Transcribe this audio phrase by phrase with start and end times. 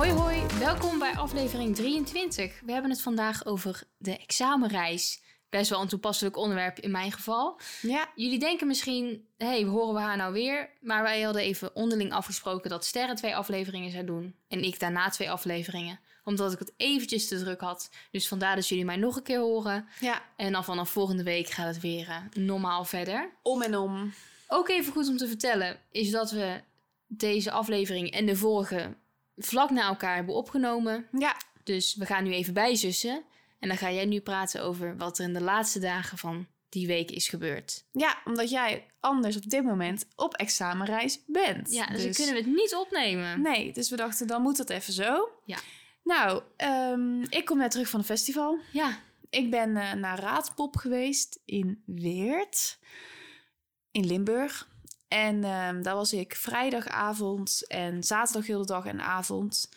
[0.00, 2.60] Hoi hoi, welkom bij aflevering 23.
[2.64, 5.22] We hebben het vandaag over de examenreis.
[5.50, 7.60] Best wel een toepasselijk onderwerp in mijn geval.
[7.82, 8.08] Ja.
[8.14, 10.70] Jullie denken misschien, hé, hey, horen we haar nou weer?
[10.80, 14.34] Maar wij hadden even onderling afgesproken dat Sterre twee afleveringen zou doen.
[14.48, 16.00] En ik daarna twee afleveringen.
[16.24, 17.90] Omdat ik het eventjes te druk had.
[18.10, 19.88] Dus vandaar dat jullie mij nog een keer horen.
[19.98, 23.30] Ja, En dan vanaf volgende week gaat het weer eh, normaal verder.
[23.42, 24.12] om en om.
[24.48, 26.60] Ook even goed om te vertellen is dat we
[27.06, 28.96] deze aflevering en de vorige
[29.44, 31.06] vlak na elkaar hebben opgenomen.
[31.18, 33.22] Ja, Dus we gaan nu even bijzussen.
[33.58, 36.86] En dan ga jij nu praten over wat er in de laatste dagen van die
[36.86, 37.84] week is gebeurd.
[37.92, 41.72] ja, omdat jij anders op dit moment op examenreis bent.
[41.72, 43.40] Ja, dus, dan kunnen we het niet opnemen.
[43.42, 45.28] Nee, dus we dachten dan moet het even zo.
[45.44, 45.58] Ja.
[46.04, 48.58] Nou, ehm, ik kom net terug van een festival.
[48.72, 48.98] Ja,
[49.30, 52.78] Ik ben eh, naar Raadpop geweest in Weert,
[53.90, 54.68] in Limburg.
[55.10, 59.68] En ehm, daar was ik vrijdagavond en zaterdag heel de dag en avond.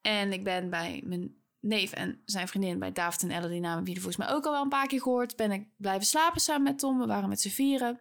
[0.00, 3.84] En ik ben bij mijn neef en zijn vriendin, bij David en Elle, die namen
[3.84, 6.62] jullie volgens mij ook al wel een paar keer gehoord, ben ik blijven slapen samen
[6.62, 6.98] met Tom.
[6.98, 8.00] We waren met z'n vieren.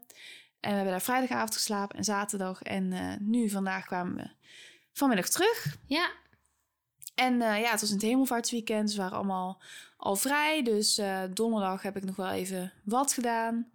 [0.60, 2.62] En we hebben daar vrijdagavond geslapen en zaterdag.
[2.62, 4.30] En eh, nu, vandaag kwamen we
[4.94, 5.78] vanmiddag terug.
[5.86, 6.12] ja,
[7.16, 8.92] En eh, ja, het was een hemelvaartsweekend.
[8.92, 9.62] Ze waren allemaal
[9.98, 10.64] al vrij.
[10.64, 13.72] Dus eh, donderdag heb ik nog wel even wat gedaan.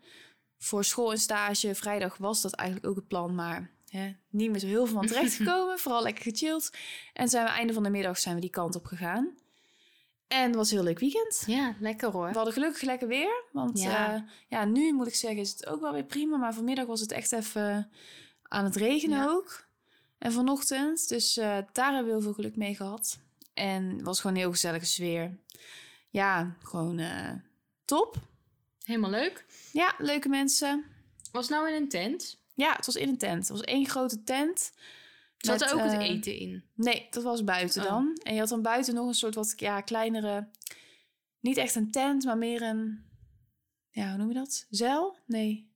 [0.59, 1.75] Voor school en stage.
[1.75, 3.35] Vrijdag was dat eigenlijk ook het plan.
[3.35, 5.79] Maar hè, niet meer zo heel veel van terecht gekomen.
[5.79, 6.71] Vooral lekker gechilled.
[7.13, 9.35] En zijn we einde van de middag zijn we die kant op gegaan.
[10.29, 11.43] En het was een heel leuk weekend.
[11.47, 12.29] ja, lekker hoor.
[12.29, 13.45] We hadden gelukkig lekker weer.
[13.53, 13.91] Want Ja.
[13.91, 14.25] ja.
[14.49, 16.37] ja, nu moet ik zeggen is het ook wel weer prima.
[16.37, 17.91] Maar vanmiddag was het echt even
[18.43, 19.29] aan het regenen Ja.
[19.31, 19.65] ook.
[20.19, 21.09] En vanochtend.
[21.09, 23.19] Dus eh, daar hebben we heel veel geluk mee gehad.
[23.55, 25.37] En het was gewoon een heel gezellige sfeer.
[26.11, 27.33] Ja, gewoon eh,
[27.85, 28.17] top.
[28.87, 29.45] Helemaal leuk.
[29.73, 30.85] Ja, leuke mensen.
[31.33, 32.39] Was nou in een tent?
[32.55, 33.39] Ja, het was in een tent.
[33.39, 34.73] Het was één grote tent.
[35.37, 36.65] Zat er ook het eh, eten in?
[36.75, 37.89] Nee, dat was buiten Oh.
[37.89, 38.19] dan.
[38.23, 40.49] En je had dan buiten nog een soort wat ja, kleinere...
[41.41, 43.05] Niet echt een tent, maar meer een...
[43.91, 44.67] Ja, hoe noem je dat?
[44.71, 45.17] Zeil?
[45.27, 45.71] Nee.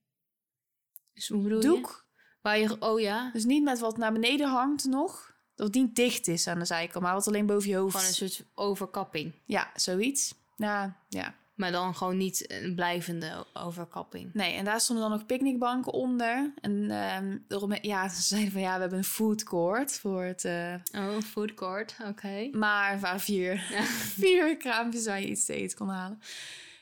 [1.13, 1.67] Dus hoe bedoel je?
[1.67, 2.05] Doek.
[2.41, 5.35] Waar je, oh ja, Dus niet met wat naar beneden hangt nog.
[5.55, 7.95] Dat niet dicht is aan de zijkant, maar wat alleen boven je hoofd.
[7.95, 9.33] gewoon een soort overkapping.
[9.45, 10.35] Ja, zoiets.
[10.55, 11.35] Nou, ja.
[11.55, 14.33] Maar dan gewoon niet een blijvende overkapping.
[14.33, 16.53] Nee, en daar stonden dan nog picknickbanken onder.
[16.61, 20.45] En ehm, ja, ze zeiden van ja, we hebben een food court voor het...
[20.45, 22.49] eh, Oh, food court, oké.
[22.51, 23.83] maar er waren vier, Ja.
[24.23, 26.19] vier kraampjes waar je iets te eten kon halen.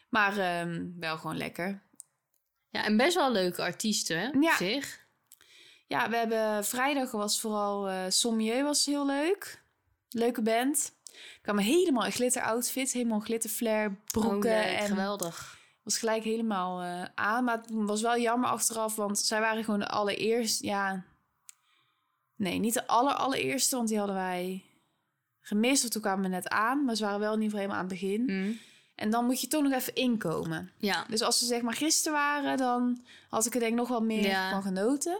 [0.10, 1.82] Maar ehm, wel gewoon lekker.
[2.70, 4.28] Ja, en best wel leuke artiesten, hè?
[4.28, 4.56] op Ja.
[4.58, 5.08] zich.
[5.88, 9.62] Ja, we hebben vrijdag was vooral Sommieu was heel leuk.
[10.10, 10.92] Leuke band.
[11.36, 14.36] Ik kwam helemaal in glitter outfit, helemaal glitterflare broeken.
[14.38, 15.58] Oh, leuk, en geweldig.
[15.84, 17.44] was gelijk helemaal eh, aan.
[17.44, 20.66] Maar het was wel jammer achteraf, want zij waren gewoon de allereerste.
[20.66, 21.04] Ja,
[22.36, 24.64] nee, niet de aller allereerste, want die hadden wij
[25.42, 25.82] gemist.
[25.82, 27.90] Want toen kwamen we net aan, maar ze waren wel in ieder geval helemaal aan
[27.90, 28.30] het begin.
[28.30, 28.68] Hm.
[28.96, 30.72] En dan moet je toch nog even inkomen.
[30.78, 33.88] Ja, Dus als ze zeg maar gisteren waren, dan had ik er denk ik nog
[33.88, 34.50] wel meer Ja.
[34.50, 35.20] van genoten.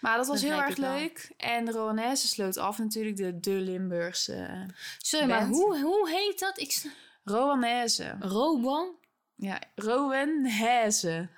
[0.00, 1.30] Maar dat was heel erg leuk.
[1.36, 4.66] En Rowanese sloot af natuurlijk de, de Limburgse
[4.98, 6.60] sorry, maar hoe, hoe heet dat?
[6.60, 6.82] Ik
[7.24, 8.16] Rowanese.
[8.20, 8.94] Rowan?
[9.34, 9.60] Ja.
[9.74, 11.30] Rowan Hezen.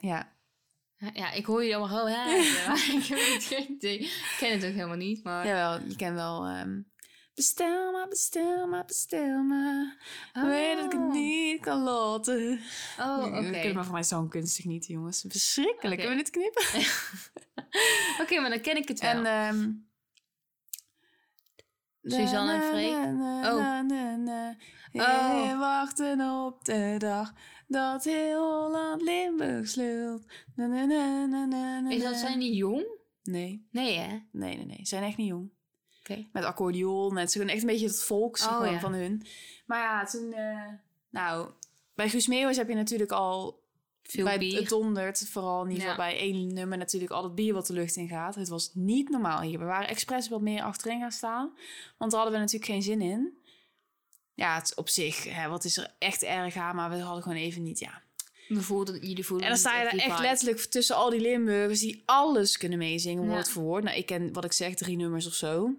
[0.00, 0.32] Ja,
[1.12, 2.36] Ja, ik hoor je allemaal Rowan
[3.00, 3.98] ik heb het geen idee.
[3.98, 5.46] Ik ken het ook helemaal niet, maar...
[5.46, 6.46] jawel, je kent wel...
[6.46, 6.80] ehm,
[7.34, 9.96] bestel maar, bestel maar, bestel maar.
[10.32, 11.12] Weet dat ik het Oh.
[11.12, 12.60] niet kan laten.
[13.00, 13.38] Oh, oké.
[13.38, 15.24] Je kunt maar voor mij zangkunst genieten, jongens.
[15.28, 16.00] Verschrikkelijk.
[16.00, 16.92] Kunnen we dit knippen?
[18.22, 19.10] Oké, maar dan ken ik het wel.
[19.10, 19.70] En ehm
[22.02, 22.94] Suzanne en Freek?
[22.94, 23.54] Oh.
[24.92, 25.02] Oh.
[25.02, 25.58] Oh.
[25.58, 27.32] wachten op de dag
[27.66, 30.24] dat heel Holland Limburg slult.
[30.54, 32.86] Na, na, na, Is dat, zijn die jong?
[33.22, 34.18] Nee, Nee, hè?
[34.32, 34.80] nee, nee, nee.
[34.82, 35.50] Zijn echt niet jong.
[36.32, 38.80] Met accordeon, doen echt een beetje het volks Oh, ja.
[38.80, 39.26] van hun.
[39.66, 40.32] Maar ja, toen...
[40.32, 40.68] eh,
[41.10, 41.50] nou,
[41.94, 43.62] bij Guus Meeuwis heb je natuurlijk al...
[44.02, 44.58] Veel bij bier.
[44.60, 46.10] Het dondert, vooral in ieder geval Ja.
[46.10, 48.34] bij één nummer natuurlijk al het bier wat de lucht in gaat.
[48.34, 49.58] Het was niet normaal hier.
[49.58, 51.52] We waren expres wat meer achterin gaan staan.
[51.98, 53.38] Want daar hadden we natuurlijk geen zin in.
[54.34, 57.38] Ja, het op zich, hè, wat is er echt erg aan, maar we hadden gewoon
[57.38, 58.02] even niet, ja.
[58.48, 60.22] We voelden, jullie voelden En dan sta je daar echt vibe.
[60.22, 63.30] letterlijk tussen al die Limburgers die alles kunnen meezingen, Ja.
[63.30, 63.84] woord voor woord.
[63.84, 65.74] Nou, ik ken wat ik zeg, drie nummers of zo.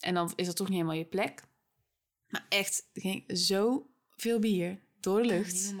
[0.00, 1.42] En dan is dat toch niet helemaal je plek.
[2.28, 5.72] Maar echt, er ging zo veel bier door de lucht.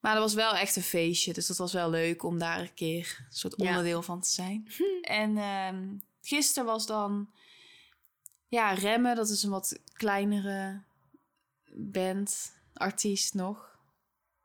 [0.00, 1.32] Maar dat was wel echt een feestje.
[1.32, 3.68] Dus dat was wel leuk om daar een keer een soort Ja.
[3.68, 4.68] onderdeel van te zijn.
[5.02, 7.30] En ehm gisteren was dan...
[8.48, 9.16] Ja, Remmen.
[9.16, 10.82] Dat is een wat kleinere
[11.74, 12.52] band.
[12.74, 13.78] Artiest nog.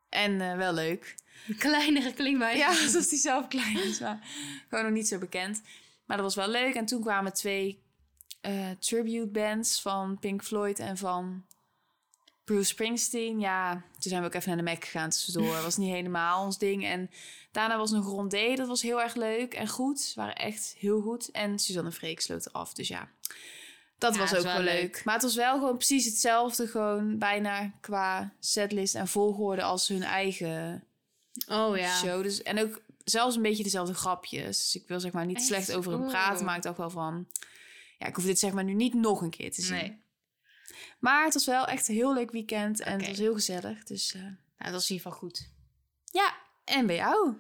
[0.10, 1.16] En eh, wel leuk.
[1.48, 2.58] Een kleinere klinkbij.
[2.58, 4.00] Ja, alsof die zelf klein is.
[4.00, 4.28] Maar
[4.70, 5.62] gewoon nog niet zo bekend.
[6.06, 6.76] Maar dat was wel leuk.
[6.76, 7.82] En toen kwamen twee
[8.48, 11.46] eh, tribute bands van Pink Floyd en van
[12.44, 13.40] Bruce Springsteen.
[13.40, 15.54] Ja, toen zijn we ook even naar de Mac gegaan tussendoor.
[15.54, 16.86] Dat was niet helemaal ons ding.
[16.86, 17.10] En
[17.52, 18.56] daarna was nog Rondé.
[18.56, 20.00] Dat was heel erg leuk en goed.
[20.00, 21.32] Ze waren echt heel goed.
[21.32, 22.74] En Suzanne Freek sloot af.
[22.74, 23.10] Dus ja,
[23.98, 24.82] dat Ja, was ook wel wel leuk.
[24.82, 25.02] leuk.
[25.06, 26.68] Maar het was wel gewoon precies hetzelfde.
[26.68, 30.84] Gewoon bijna qua setlist en volgorde als hun eigen
[31.50, 31.96] Oh ja.
[31.96, 32.24] show.
[32.24, 34.58] Dus, en ook zelfs een beetje dezelfde grapjes.
[34.58, 35.46] Dus ik wil zeg maar niet Echt?
[35.46, 36.46] slecht over hem praten, Oeh.
[36.46, 37.28] maar ik dacht wel van...
[37.98, 39.76] Ja, ik hoef dit zeg maar nu niet nog een keer te zien.
[39.76, 40.02] Nee.
[41.00, 43.84] Maar het was wel echt een heel leuk weekend en het was heel gezellig.
[43.84, 45.50] Dus eh, Nou, dat was in ieder geval goed.
[46.12, 46.36] ja,
[46.66, 47.34] en bij jou?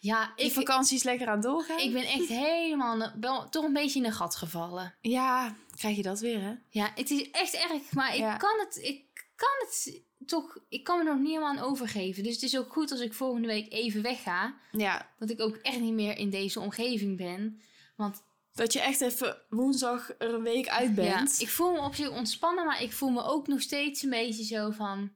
[0.00, 1.78] Ja, Die ik, vakantie is lekker aan het doorgaan?
[1.78, 4.94] ik ben echt helemaal toch een beetje in een gat gevallen.
[5.00, 6.54] Ja, krijg je dat weer hè?
[6.68, 8.36] Ja, het is echt erg, maar ik Ja.
[8.36, 9.04] kan het, ik
[9.36, 12.22] kan het toch, ik kan me er nog niet helemaal aan overgeven.
[12.22, 15.56] Dus het is ook goed als ik volgende week even wegga, Ja, dat ik ook
[15.56, 17.60] echt niet meer in deze omgeving ben.
[17.96, 18.22] Want
[18.54, 21.40] dat je echt even woensdag er een week uit ja, bent.
[21.40, 24.44] ik voel me op zich ontspannen, maar ik voel me ook nog steeds een beetje
[24.44, 25.12] zo van,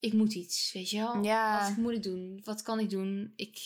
[0.00, 1.22] ik moet iets, weet je wel?
[1.22, 1.68] Ja.
[1.68, 2.40] Wat moet ik doen?
[2.44, 3.32] Wat kan ik doen?
[3.36, 3.58] Ik,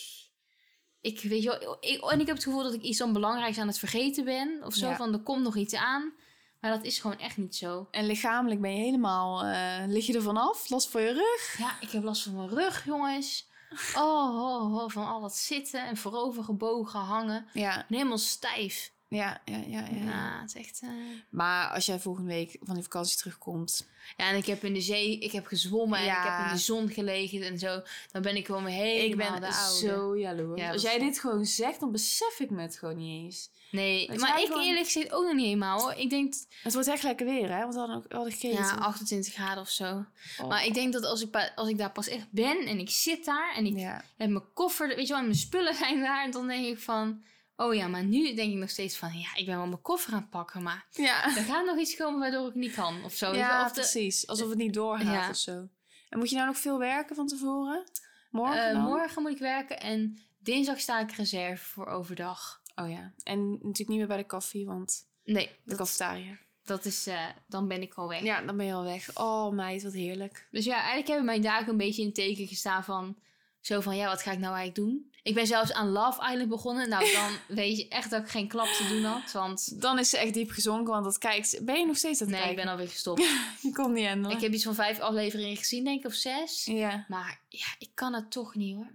[1.01, 3.57] ik weet je wel, ik, en ik heb het gevoel dat ik iets dan belangrijks
[3.57, 4.61] aan het vergeten ben.
[4.65, 4.95] Of zo, Ja.
[4.95, 6.13] van er komt nog iets aan.
[6.61, 7.87] Maar dat is gewoon echt niet zo.
[7.91, 9.43] En lichamelijk ben je helemaal...
[9.43, 10.69] eh, lig je er vanaf?
[10.69, 11.55] Last voor je rug?
[11.57, 13.46] Ja, ik heb last van mijn rug, jongens.
[13.95, 17.47] Oh, oh, oh, van al dat zitten en voorover gebogen hangen.
[17.53, 18.91] Ja, En helemaal stijf.
[19.09, 19.79] Ja, ja, ja.
[19.91, 20.03] ja.
[20.05, 20.79] Ja, het is echt...
[20.83, 20.89] eh,
[21.29, 23.87] Maar als jij volgende week van die vakantie terugkomt...
[24.17, 26.59] Ja, en ik heb in de zee, ik heb gezwommen en ik heb in de
[26.59, 27.81] zon gelegen en zo.
[28.11, 29.87] Dan ben ik gewoon helemaal ik ben de oude.
[29.87, 30.61] zo jaloers.
[30.61, 33.49] Ja, Als jij dit gewoon zegt, dan besef ik me het gewoon niet eens.
[33.71, 35.93] Nee, maar ik gewoon- eerlijk gezegd ook nog niet helemaal hoor.
[35.93, 36.33] Ik denk,
[36.63, 37.59] Het wordt echt lekker weer, hè?
[37.61, 38.57] Want we hadden ook hadden gegeten.
[38.63, 40.05] ja, 28 graden of zo.
[40.41, 40.47] Oh.
[40.47, 43.25] Maar ik denk dat als ik, als ik daar pas echt ben en ik zit
[43.25, 43.77] daar en ik
[44.17, 46.31] heb mijn koffer, weet je wel, en mijn spullen zijn daar.
[46.31, 47.23] Dan denk ik van,
[47.57, 50.13] oh ja, maar nu denk ik nog steeds van, ja, ik ben wel mijn koffer
[50.13, 50.63] aan het pakken.
[50.63, 53.33] Maar Ja, er gaat nog iets komen waardoor ik niet kan of zo.
[53.35, 54.27] ja of de, precies.
[54.27, 55.29] Alsof het niet doorgaat Ja.
[55.29, 55.67] of zo.
[56.09, 57.83] En moet je nou nog veel werken van tevoren?
[58.31, 62.61] Morgen eh, morgen moet ik werken en dinsdag sta ik reserve voor overdag.
[62.75, 63.13] Oh ja.
[63.23, 66.37] En natuurlijk niet meer bij de koffie, want Nee, de cafetaria.
[66.63, 68.21] dat is, eh, dan ben ik al weg.
[68.21, 69.09] Ja, dan ben je al weg.
[69.17, 70.47] Oh meid, wat heerlijk.
[70.51, 73.17] Dus ja, eigenlijk hebben mijn dagen een beetje in het teken gestaan van...
[73.61, 75.11] Zo van, ja, wat ga ik nou eigenlijk doen?
[75.27, 76.89] Ik ben zelfs aan Love Island begonnen.
[76.89, 79.31] Nou, dan weet je echt dat ik geen klap te doen had.
[79.31, 81.59] Want Dan is ze echt diep gezonken, want dat kijkt...
[81.65, 83.19] Ben je nog steeds aan het nee, ik ben alweer gestopt.
[83.61, 84.31] Je komt niet aan.
[84.31, 86.65] ik heb iets van vijf afleveringen gezien, denk ik, of zes.
[86.65, 87.05] Ja.
[87.07, 88.91] Maar ja, ik kan het toch niet hoor.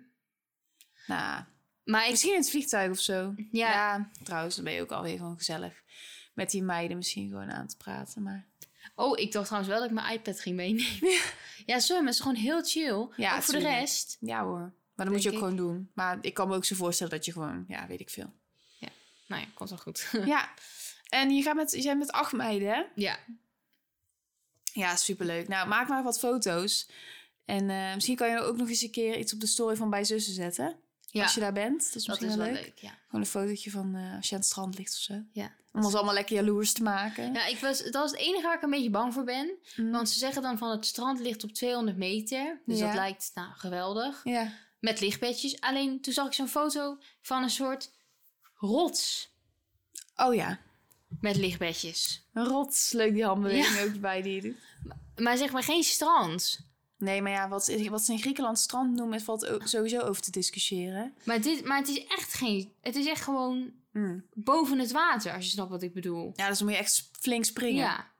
[1.06, 1.42] Nou,
[1.84, 3.34] Maar ik, misschien in het vliegtuig of zo.
[3.50, 5.82] ja, Ja, trouwens, dan ben je ook alweer gewoon gezellig.
[6.34, 8.22] Met die meiden misschien gewoon aan te praten.
[8.22, 8.46] Maar
[8.94, 11.18] oh, ik dacht trouwens wel dat ik mijn iPad ging meenemen.
[11.66, 13.08] ja, sorry, maar het is gewoon heel chill.
[13.16, 14.16] Ja, ook voor de rest.
[14.20, 14.72] ja hoor.
[14.94, 15.90] Maar dat moet je ook gewoon doen.
[15.94, 18.32] Maar ik kan me ook zo voorstellen dat je gewoon, ja, weet ik veel.
[19.26, 20.08] Nou ja, komt wel goed.
[20.34, 20.48] ja.
[21.08, 22.82] En je gaat met, je bent met acht meiden, hè?
[22.94, 23.18] ja,
[24.72, 25.48] Ja, superleuk.
[25.48, 26.88] Nou, maak maar wat foto's.
[27.44, 29.90] En eh, misschien kan je ook nog eens een keer iets op de story van
[29.90, 30.76] bij zussen zetten.
[31.10, 31.78] ja Als je daar bent.
[31.86, 32.64] Dat is dat misschien is wel leuk.
[32.64, 32.78] leuk.
[32.78, 32.90] Ja.
[33.06, 35.22] Gewoon een fotootje van eh, als je aan het strand ligt of zo.
[35.32, 35.52] Ja.
[35.72, 37.32] Om ons allemaal lekker jaloers te maken.
[37.32, 39.50] ja, ik was, dat is het enige waar ik een beetje bang voor ben.
[39.76, 39.90] Mm.
[39.90, 42.60] Want ze zeggen dan van het strand ligt op 200 meter.
[42.66, 42.86] Dus Ja.
[42.86, 44.20] dat lijkt nou geweldig.
[44.24, 44.52] Ja.
[44.82, 45.60] Met lichtbedjes.
[45.60, 47.90] Alleen toen zag ik zo'n foto van een soort
[48.54, 49.30] rots
[50.16, 50.58] Oh ja.
[51.20, 52.28] met lichtbedjes.
[52.32, 52.92] Een rots.
[52.92, 54.56] Leuk die handbeweging ook bij die je doet.
[55.24, 56.60] Maar zeg maar geen strand.
[56.98, 60.30] Nee, maar ja, wat, wat ze in Griekenland strand noemen, valt ook sowieso over te
[60.30, 61.14] discussiëren.
[61.24, 62.72] Maar, dit, maar het is echt geen...
[62.80, 64.26] Het is echt gewoon Mm.
[64.34, 66.32] boven het water, als je snapt wat ik bedoel.
[66.34, 67.82] Ja, dus dan moet je echt flink springen.
[67.84, 68.10] Ja.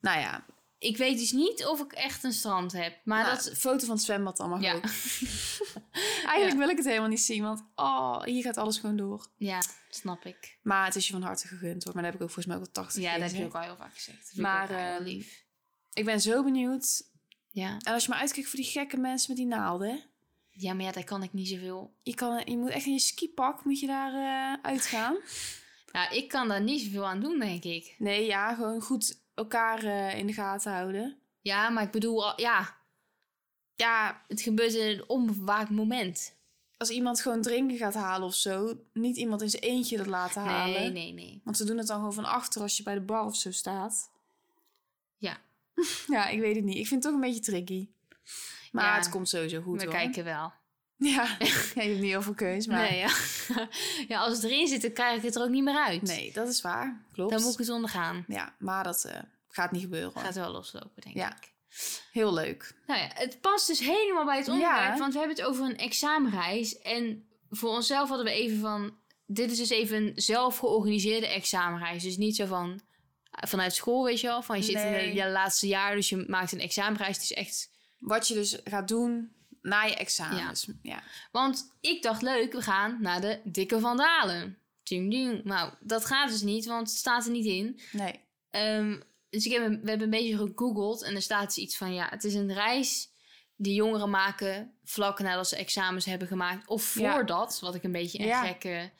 [0.00, 0.44] Nou ja,
[0.78, 3.00] Ik weet dus niet of ik echt een strand heb.
[3.04, 3.58] Maar nou, dat...
[3.58, 4.74] foto van het zwembad dan mag Ja.
[4.74, 4.84] ook.
[6.26, 9.26] Eigenlijk wil ik het helemaal niet zien, want oh, hier gaat alles gewoon door.
[9.36, 10.58] ja, snap ik.
[10.62, 11.94] Maar het is je van harte gegund hoor.
[11.94, 13.54] Maar dat heb ik ook volgens mij ook al 80 Ja, dat heb je ook
[13.54, 14.36] al heel vaak gezegd.
[14.36, 15.44] Maar, ik wel ehm, lief.
[15.92, 17.02] Ik ben zo benieuwd.
[17.50, 17.76] Ja.
[17.78, 20.04] En als je maar uitkijkt voor die gekke mensen met die naalden.
[20.48, 21.94] ja, maar ja, daar kan ik niet zoveel...
[22.02, 25.16] Je, kan, je moet echt in je skipak moet je daar eh, uitgaan.
[25.92, 27.94] Ja, ik kan daar niet zoveel aan doen, denk ik.
[27.98, 31.16] Nee, ja, gewoon goed elkaar eh, in de gaten houden.
[31.40, 32.76] Ja, maar ik bedoel, ja.
[33.74, 36.36] Ja, Het gebeurt in een onbewaakt moment.
[36.76, 40.42] als iemand gewoon drinken gaat halen of zo, niet iemand in zijn eentje dat laten
[40.42, 40.80] halen.
[40.80, 41.40] Nee, nee, nee.
[41.44, 43.52] Want ze doen het dan gewoon van achter als je bij de bar of zo
[43.52, 44.10] staat.
[45.16, 45.36] Ja,
[46.06, 46.76] Ja, ik weet het niet.
[46.78, 47.88] Ik vind het toch een beetje tricky.
[48.72, 49.94] Maar Ja, het komt sowieso goed we hoor.
[49.94, 50.52] kijken wel.
[50.98, 52.90] Ja, ja, je hebt niet heel veel keus, maar...
[52.90, 53.10] Nee, ja.
[54.08, 56.02] ja, als het erin zit, dan krijg ik het er ook niet meer uit.
[56.02, 57.04] Nee, dat is waar.
[57.12, 57.32] Klopt.
[57.32, 58.24] Dan moet ik het ondergaan.
[58.28, 60.20] Ja, maar dat eh, gaat niet gebeuren.
[60.20, 61.36] Gaat wel loslopen, denk Ja.
[61.36, 61.52] ik.
[62.12, 62.74] Heel leuk.
[62.86, 64.92] Nou ja, het past dus helemaal bij het onderwerp.
[64.92, 64.98] Ja.
[64.98, 66.78] Want we hebben het over een examenreis.
[66.78, 68.96] En voor onszelf hadden we even van...
[69.26, 72.02] Dit is dus even een zelf georganiseerde examenreis.
[72.02, 72.80] Dus niet zo van...
[73.30, 74.42] Vanuit school, weet je wel.
[74.42, 77.14] Van je zit in je laatste jaar, dus je maakt een examenreis.
[77.14, 77.70] Het is echt...
[77.98, 80.68] Wat je dus gaat doen na je examens.
[80.82, 81.02] Ja.
[81.32, 84.58] Want ik dacht, leuk, we gaan naar de Dikke Vandalen.
[84.82, 85.44] Ding, ding.
[85.44, 87.80] Nou, dat gaat dus niet, want het staat er niet in.
[87.92, 88.20] Nee.
[88.50, 89.00] Ehm,
[89.30, 91.94] dus ik heb, een- we hebben een beetje gegoogeld en er staat iets van...
[91.94, 93.08] ja, het is een reis
[93.56, 96.68] die jongeren maken vlak nadat ze examens hebben gemaakt.
[96.68, 97.12] Of Ja.
[97.12, 98.44] voordat, wat ik een beetje een Ja.
[98.46, 98.90] gekke...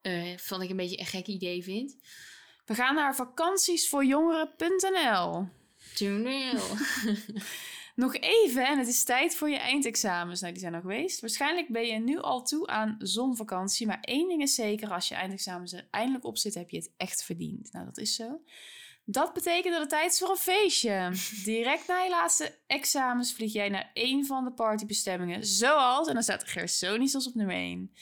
[0.00, 1.96] eh, vond ik een beetje een gek idee vind.
[2.64, 5.48] We gaan naar vakantiesvoorjongeren.nl.
[5.94, 6.62] Toneel.
[8.00, 10.40] Nog even en het is tijd voor je eindexamens.
[10.40, 11.20] Nou, die zijn al geweest.
[11.20, 13.86] Waarschijnlijk ben je nu al toe aan zonvakantie.
[13.86, 16.92] Maar één ding is zeker, als je eindexamens er eindelijk op zit, heb je het
[16.96, 17.72] echt verdiend.
[17.72, 18.40] Nou, dat is zo.
[19.04, 21.12] Dat betekent dat het tijd is voor een feestje.
[21.44, 25.46] Direct na je laatste examens vlieg jij naar één van de partybestemmingen.
[25.46, 27.92] Zoals, en dan staat Gersonisos op nummer 1.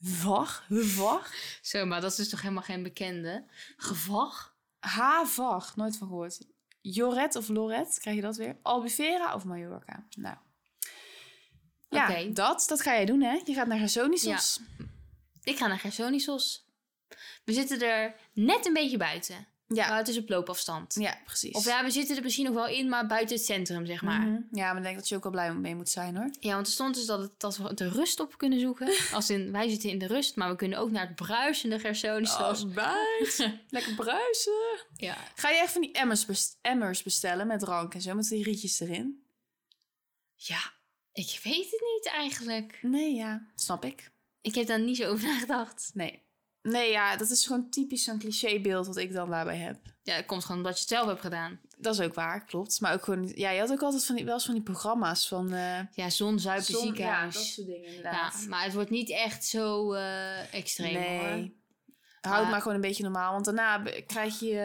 [0.00, 0.66] Vag?
[0.68, 1.32] Vag?
[1.62, 3.44] Zo, maar dat is dus toch helemaal geen bekende.
[3.76, 4.56] Gevag?
[4.78, 6.38] Havag, nooit van gehoord.
[6.82, 8.56] Joret of Loret, krijg je dat weer?
[8.62, 10.06] Albufeira of Mallorca?
[10.16, 10.36] Nou.
[11.88, 12.32] Ja, Oké.
[12.32, 13.40] dat, dat ga jij doen, hè?
[13.44, 14.60] Je gaat naar Gersonisos.
[15.42, 16.66] Ik ga naar Gersonisos.
[17.44, 19.46] We zitten er net een beetje buiten.
[19.74, 19.88] Ja.
[19.88, 20.94] Maar het is op loopafstand.
[20.94, 21.52] Ja, precies.
[21.52, 24.20] Of ja, we zitten er misschien nog wel in, maar buiten het centrum, zeg maar.
[24.20, 24.40] Mhm.
[24.50, 26.30] Ja, maar ik denk dat je ook wel blij mee moet zijn, hoor.
[26.40, 28.92] Ja, want er stond dus dat, het, dat we de rust op kunnen zoeken.
[29.12, 32.68] Als in, wij zitten in de rust, maar we kunnen ook naar het bruisende Gersonisos.
[32.68, 33.38] buis.
[33.68, 34.86] Lekker bruisen.
[34.96, 35.16] Ja.
[35.34, 38.42] Ga je echt van die emmers, best- emmers bestellen met drank en zo, met die
[38.44, 39.20] rietjes erin?
[40.34, 40.72] ja,
[41.12, 42.78] ik weet het niet eigenlijk.
[42.82, 44.10] Nee, ja, snap ik.
[44.40, 45.90] Ik heb daar niet zo over nagedacht.
[45.94, 46.22] Nee.
[46.62, 49.76] Nee, ja, dat is gewoon typisch zo'n clichébeeld wat ik dan daarbij heb.
[50.02, 51.60] Ja, het komt gewoon omdat je het zelf hebt gedaan.
[51.78, 52.80] Dat is ook waar, klopt.
[52.80, 55.28] Maar ook gewoon, ja, je had ook altijd van die, wel eens van die programma's
[55.28, 55.52] van...
[55.52, 57.34] eh Ja, zon, zuipen, zon- ziekenhuis.
[57.34, 58.46] Ja, dat soort dingen Ja, inderdaad.
[58.48, 61.30] maar het wordt niet echt zo eh, extreem hoor.
[61.36, 61.60] nee.
[62.20, 63.32] Houd het Maar- gewoon een beetje normaal.
[63.32, 64.58] Want daarna krijg je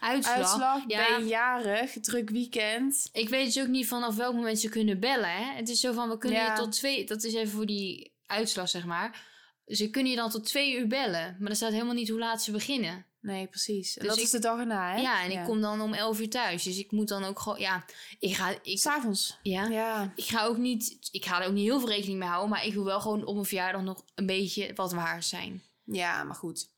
[0.00, 0.34] eh, Uitslag.
[0.36, 1.06] uitslag, Ja.
[1.08, 3.08] ben je jarig, druk weekend.
[3.12, 5.30] Ik weet dus ook niet vanaf welk moment ze kunnen bellen.
[5.30, 5.52] Hè?
[5.54, 6.54] Het is zo van, we kunnen Ja.
[6.54, 7.06] je tot twee...
[7.06, 9.32] Dat is even voor die uitslag, zeg maar.
[9.66, 11.36] Ze kunnen je dan tot twee uur bellen.
[11.38, 13.06] Maar er staat helemaal niet hoe laat ze beginnen.
[13.20, 13.96] Nee, precies.
[13.96, 15.00] En Dus dat ik- is de dag erna, hè?
[15.00, 16.62] Ja, en ik kom dan om elf uur thuis.
[16.62, 17.60] Dus ik moet dan ook gewoon...
[17.60, 17.84] Ja,
[18.18, 18.54] ik ga...
[18.62, 19.38] Ik, S'avonds.
[19.42, 20.12] ja, Ja.
[20.16, 21.08] ik ga ook niet...
[21.10, 22.50] Ik ga er ook niet heel veel rekening mee houden.
[22.50, 25.62] Maar ik wil wel gewoon op mijn verjaardag nog een beetje wat waard zijn.
[25.84, 26.68] ja, maar goed.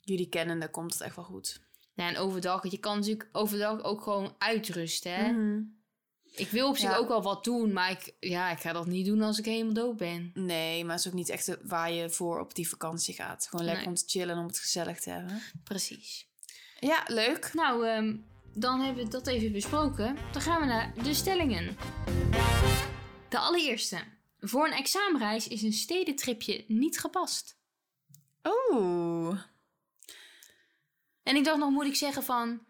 [0.00, 1.60] Jullie kennende komt het echt wel goed.
[1.94, 2.70] Ja, en overdag...
[2.70, 5.32] Je kan natuurlijk overdag ook gewoon uitrusten, hè.
[5.32, 5.60] Mhm.
[6.30, 6.96] Ik wil op zich Ja.
[6.96, 7.72] ook wel wat doen.
[7.72, 10.30] Maar ik, ja, ik ga dat niet doen als ik helemaal dood ben.
[10.34, 13.46] Nee, maar het is ook niet echt waar je voor op die vakantie gaat.
[13.50, 13.94] Gewoon lekker Nee.
[13.94, 15.42] om te chillen en om het gezellig te hebben.
[15.64, 16.28] Precies.
[16.80, 17.50] Ja, leuk.
[17.54, 18.16] Nou, ehm,
[18.54, 20.16] dan hebben we dat even besproken.
[20.32, 21.76] Dan gaan we naar de stellingen.
[23.28, 23.98] De allereerste.
[24.40, 27.56] Voor een examenreis is een stedentripje niet gepast.
[28.70, 29.40] Oeh.
[31.22, 32.60] En ik dacht nog, moet ik zeggen van...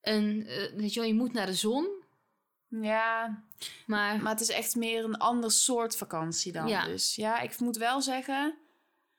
[0.00, 1.97] Een, eh, weet je wel, je moet naar de zon.
[2.68, 3.42] Ja,
[3.86, 6.68] Maar, maar het is echt meer een ander soort vakantie dan.
[6.68, 6.84] Ja.
[6.84, 8.54] Dus ja, ik moet wel zeggen...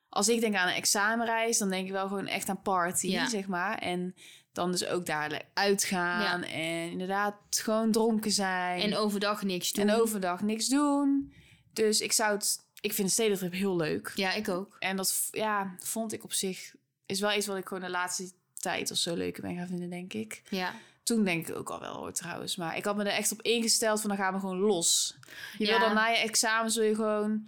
[0.09, 3.29] Als ik denk aan een examenreis, dan denk ik wel gewoon echt aan party, Ja.
[3.29, 3.77] zeg maar.
[3.77, 4.15] En
[4.51, 8.81] dan dus ook daar uitgaan en inderdaad gewoon dronken zijn.
[8.81, 9.87] en overdag niks doen.
[9.89, 11.33] En overdag niks doen.
[11.73, 12.67] Dus ik zou het...
[12.81, 14.11] Ik vind een stedentrip heel leuk.
[14.15, 14.75] Ja, ik ook.
[14.79, 16.75] En dat ja, vond ik op zich...
[17.05, 19.89] Is wel iets wat ik gewoon de laatste tijd of zo leuker ben gaan vinden,
[19.89, 20.41] denk ik.
[20.49, 20.73] Ja.
[21.15, 22.55] Toen denk ik ook al wel hoor, trouwens.
[22.55, 25.17] Maar ik had me er echt op ingesteld van dan gaan we gewoon los.
[25.57, 25.69] Je Ja.
[25.77, 27.47] wil dan na je examen zul je gewoon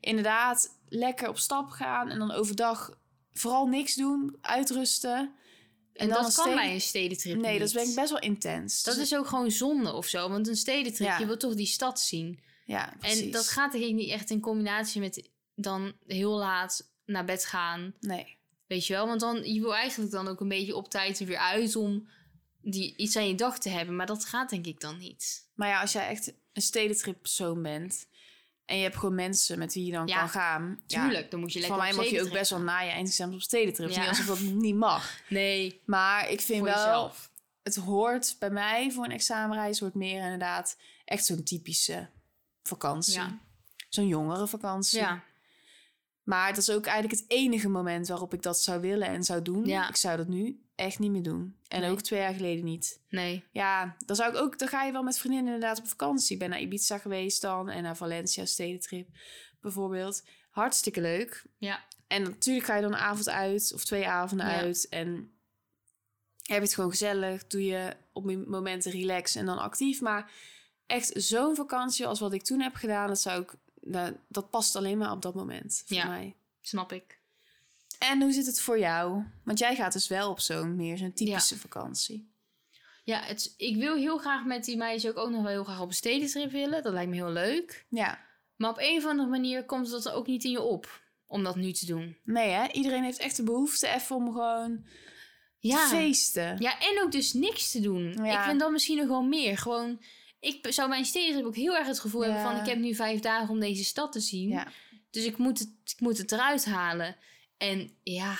[0.00, 2.08] inderdaad lekker op stap gaan.
[2.08, 2.98] En dan overdag
[3.32, 5.32] vooral niks doen, uitrusten.
[5.92, 7.58] En, dan dat kan bij een stedentrip Nee, niet.
[7.58, 8.82] dat is denk ik best wel intens.
[8.82, 10.28] Dat Dus- is ook gewoon zonde of zo.
[10.28, 11.18] Want een stedentrip, Ja.
[11.18, 12.40] je wil toch die stad zien.
[12.64, 13.32] Ja, En precies.
[13.32, 17.94] dat gaat denk ik niet echt in combinatie met dan heel laat naar bed gaan.
[18.00, 18.36] Nee.
[18.66, 19.06] Weet je wel?
[19.06, 22.08] Want dan, je wil eigenlijk dan ook een beetje op tijd er weer uit om
[22.70, 23.96] die, iets aan je dag te hebben.
[23.96, 25.48] Maar dat gaat denk ik dan niet.
[25.54, 28.06] Maar ja, als jij echt een stedentrip persoon bent...
[28.64, 30.82] en je hebt gewoon mensen met wie je dan Ja, kan gaan...
[30.86, 32.90] ja, Tuurlijk, dan moet je lekker Van mij mag je ook best wel na je
[32.90, 33.90] eindexamen op stedentrip.
[33.90, 34.00] Ja.
[34.00, 35.20] Niet alsof dat niet mag.
[35.28, 36.74] Nee, Maar ik vind wel...
[36.74, 37.30] jezelf.
[37.62, 39.80] Het hoort bij mij voor een examenreis...
[39.80, 42.08] hoort meer inderdaad echt zo'n typische
[42.62, 43.14] vakantie.
[43.14, 43.38] Ja.
[43.88, 44.98] Zo'n jongere vakantie.
[44.98, 45.22] Ja.
[46.22, 49.42] Maar dat is ook eigenlijk het enige moment waarop ik dat zou willen en zou
[49.42, 49.66] doen.
[49.66, 49.88] Ja.
[49.88, 51.56] Ik zou dat nu echt niet meer doen.
[51.68, 51.90] En Nee.
[51.90, 53.00] ook twee jaar geleden niet.
[53.08, 53.44] Nee.
[53.52, 56.32] Ja, dan zou ik ook, dan ga je wel met vriendinnen inderdaad op vakantie.
[56.32, 59.08] Ik ben naar Ibiza geweest dan en naar Valencia stedentrip
[59.60, 60.22] bijvoorbeeld.
[60.50, 61.44] Hartstikke leuk.
[61.56, 61.84] Ja.
[62.06, 64.52] En natuurlijk ga je dan een avond uit of twee avonden Ja.
[64.54, 65.08] uit en
[66.42, 67.46] heb je het gewoon gezellig.
[67.46, 70.00] Doe je op momenten relax en dan actief.
[70.00, 70.32] Maar
[70.86, 74.76] echt zo'n vakantie als wat ik toen heb gedaan, dat zou ik, dat, dat past
[74.76, 76.06] alleen maar op dat moment voor Ja.
[76.08, 76.36] mij.
[76.60, 77.17] Snap ik.
[77.98, 79.24] En hoe zit het voor jou?
[79.44, 82.32] Want jij gaat dus wel op zo'n meer zo'n typische vakantie.
[83.04, 85.80] Ja, het, ik wil heel graag met die meisjes ook, ook nog wel heel graag
[85.80, 86.82] op een stedentrip willen.
[86.82, 87.86] Dat lijkt me heel leuk.
[87.88, 88.26] Ja.
[88.56, 91.44] Maar op een of andere manier komt dat er ook niet in je op om
[91.44, 92.16] dat nu te doen.
[92.24, 92.66] Nee, hè?
[92.72, 94.86] Iedereen heeft echt de behoefte even om gewoon
[95.58, 95.82] Ja.
[95.88, 96.56] te feesten.
[96.58, 98.12] Ja, en ook dus niks te doen.
[98.24, 98.38] Ja.
[98.38, 99.58] Ik vind dat misschien nog wel meer.
[99.58, 100.00] Gewoon,
[100.40, 102.56] ik zou bij een stedentrip ook heel erg het gevoel hebben van...
[102.56, 104.48] ik heb nu vijf dagen om deze stad te zien.
[104.48, 104.68] Ja.
[105.10, 107.16] Dus ik moet, het, ik moet het eruit halen.
[107.58, 108.38] En ja,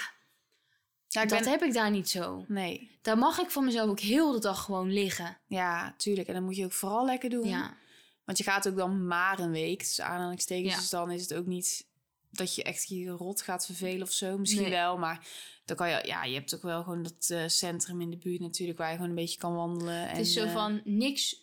[1.08, 1.48] Ja, ik dat ben...
[1.50, 2.44] heb ik daar niet zo.
[2.48, 2.90] Nee.
[3.02, 5.38] Daar mag ik van mezelf ook heel de dag gewoon liggen.
[5.46, 6.28] Ja, tuurlijk.
[6.28, 7.48] En dan moet je ook vooral lekker doen.
[7.48, 7.76] Ja,
[8.24, 9.78] Want je gaat ook dan maar een week.
[9.78, 10.72] Dus aanhalingstekens.
[10.74, 10.78] Ja.
[10.80, 11.86] Dus dan is het ook niet
[12.30, 14.38] dat je echt je rot gaat vervelen of zo.
[14.38, 14.70] Misschien Nee.
[14.70, 15.26] wel, maar
[15.64, 16.00] dan kan je...
[16.06, 18.78] Ja, je hebt ook wel gewoon dat eh, centrum in de buurt natuurlijk...
[18.78, 20.08] waar je gewoon een beetje kan wandelen.
[20.08, 21.36] het is zo van niks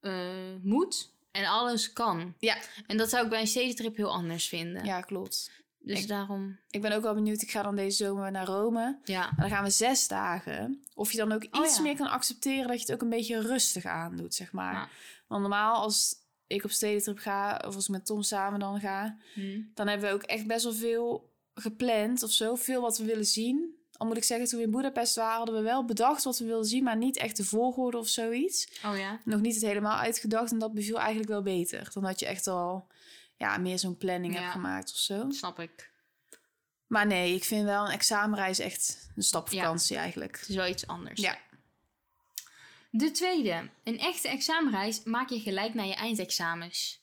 [0.00, 2.34] eh, moet en alles kan.
[2.38, 2.56] Ja.
[2.86, 4.84] En dat zou ik bij een stedentrip heel anders vinden.
[4.84, 5.50] Ja, klopt.
[5.82, 7.42] Dus Ik- daarom, Ik ben ook wel benieuwd.
[7.42, 8.98] Ik ga dan deze zomer naar Rome.
[9.04, 9.28] ja.
[9.28, 10.82] En dan gaan we zes dagen.
[10.94, 11.82] Of je dan ook Oh iets ja.
[11.82, 14.72] meer kan accepteren dat je het ook een beetje rustig aandoet, zeg maar.
[14.74, 14.88] Ja.
[15.26, 16.14] Want normaal als
[16.46, 19.60] ik op stedentrip ga, of als ik met Tom samen dan ga, Hm.
[19.74, 22.54] dan hebben we ook echt best wel veel gepland of zo.
[22.54, 23.74] Veel wat we willen zien.
[23.96, 26.44] Al moet ik zeggen, toen we in Budapest waren, hadden we wel bedacht wat we
[26.44, 28.68] wilden zien, maar niet echt de volgorde of zoiets.
[28.86, 29.20] Oh ja?
[29.24, 31.90] Nog niet het helemaal uitgedacht en dat beviel eigenlijk wel beter.
[31.94, 32.86] Dan had je echt al
[33.40, 34.40] ja, meer zo'n planning Ja.
[34.40, 35.30] hebt gemaakt of zo.
[35.30, 35.90] Snap ik.
[36.86, 40.38] Maar nee, ik vind wel een examenreis echt een stapvakantie eigenlijk.
[40.40, 41.20] Het is wel iets anders.
[41.20, 41.38] Ja.
[42.90, 43.70] De tweede.
[43.84, 47.02] Een echte examenreis maak je gelijk na je eindexamens.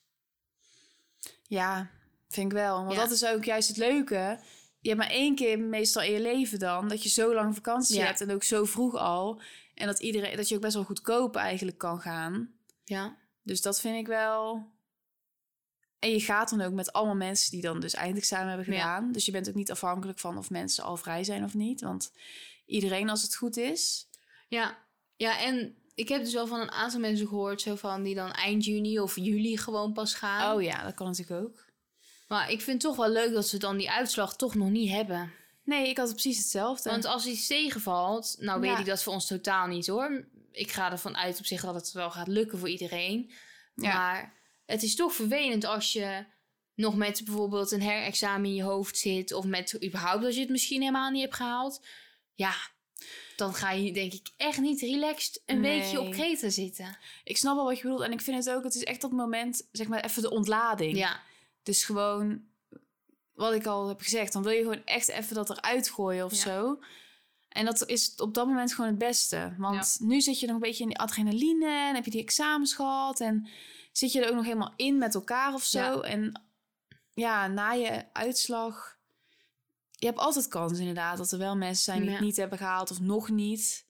[1.47, 1.89] Ja,
[2.27, 2.77] vind ik wel.
[2.83, 2.99] Want Ja.
[3.01, 4.39] dat is ook juist het leuke.
[4.79, 6.87] Je hebt maar één keer meestal in je leven dan...
[6.87, 8.05] dat je zo lang vakantie Ja.
[8.05, 9.41] hebt en ook zo vroeg al.
[9.73, 12.51] En dat, iedereen, dat je ook best wel goedkoop eigenlijk kan gaan.
[12.83, 13.17] Ja.
[13.43, 14.65] Dus dat vind ik wel...
[15.99, 18.79] En je gaat dan ook met allemaal mensen die dan dus eindexamen hebben Ja.
[18.79, 19.11] gedaan.
[19.11, 21.81] Dus je bent ook niet afhankelijk van of mensen al vrij zijn of niet.
[21.81, 22.11] Want
[22.65, 24.07] iedereen als het goed is...
[24.47, 24.77] Ja.
[25.15, 27.61] Ja, en ik heb dus wel van een aantal mensen gehoord...
[27.61, 30.55] Zo van die dan eind juni of juli gewoon pas gaan.
[30.55, 31.65] Oh ja, dat kan natuurlijk ook.
[32.27, 34.91] Maar ik vind het toch wel leuk dat ze dan die uitslag toch nog niet
[34.91, 35.31] hebben.
[35.63, 36.89] Nee, ik had precies hetzelfde.
[36.89, 38.79] Want als iets tegenvalt, nou weet Ja.
[38.79, 40.25] ik dat voor ons totaal niet hoor.
[40.51, 43.31] Ik ga ervan uit op zich dat het wel gaat lukken voor iedereen.
[43.75, 43.93] Ja.
[43.93, 44.33] Maar
[44.67, 46.25] het is toch vervelend als je
[46.75, 49.33] nog met bijvoorbeeld een herexamen in je hoofd zit.
[49.33, 51.85] Of met überhaupt als je het misschien helemaal niet hebt gehaald.
[52.33, 52.53] Ja,
[53.35, 55.79] dan ga je denk ik echt niet relaxed een Nee.
[55.79, 56.97] weekje op Kreta zitten.
[57.23, 58.01] Ik snap wel wat je bedoelt.
[58.01, 60.97] En ik vind het ook, het is echt dat moment, zeg maar, even de ontlading.
[60.97, 61.21] Ja,
[61.63, 62.41] Dus gewoon,
[63.33, 66.31] wat ik al heb gezegd, dan wil je gewoon echt even dat eruit gooien of
[66.31, 66.37] Ja.
[66.37, 66.79] zo.
[67.49, 69.55] En dat is op dat moment gewoon het beste.
[69.57, 72.73] Want nu zit je nog een beetje in die adrenaline en heb je die examens
[72.73, 73.19] gehad.
[73.19, 73.47] En
[73.97, 75.79] zit je er ook nog helemaal in met elkaar of zo.
[75.79, 76.01] Ja.
[76.01, 76.41] En
[77.13, 78.95] ja, na je uitslag...
[79.91, 82.15] Je hebt altijd kans inderdaad dat er wel mensen zijn die Ja.
[82.15, 83.85] het niet hebben gehaald of nog niet.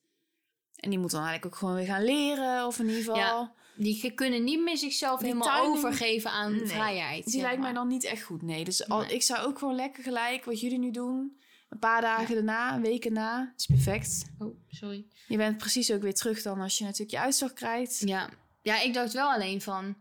[0.76, 2.66] En die moeten dan eigenlijk ook gewoon weer gaan leren.
[2.66, 3.18] Of in ieder geval...
[3.18, 3.54] Ja.
[3.76, 7.26] die kunnen niet meer zichzelf Die helemaal overgeven aan Nee, vrijheid.
[7.26, 8.64] Die lijkt mij dan niet echt goed, nee.
[8.64, 9.14] Dus al, Nee.
[9.14, 11.42] ik zou ook gewoon lekker gelijk, wat jullie nu doen...
[11.70, 14.26] een paar dagen daarna, een week erna, dat is perfect.
[14.40, 15.06] Oh, sorry.
[15.28, 18.00] Je bent precies ook weer terug dan als je natuurlijk je uitslag krijgt.
[18.00, 18.30] Ja.
[18.68, 19.96] Ja, ik dacht wel alleen van...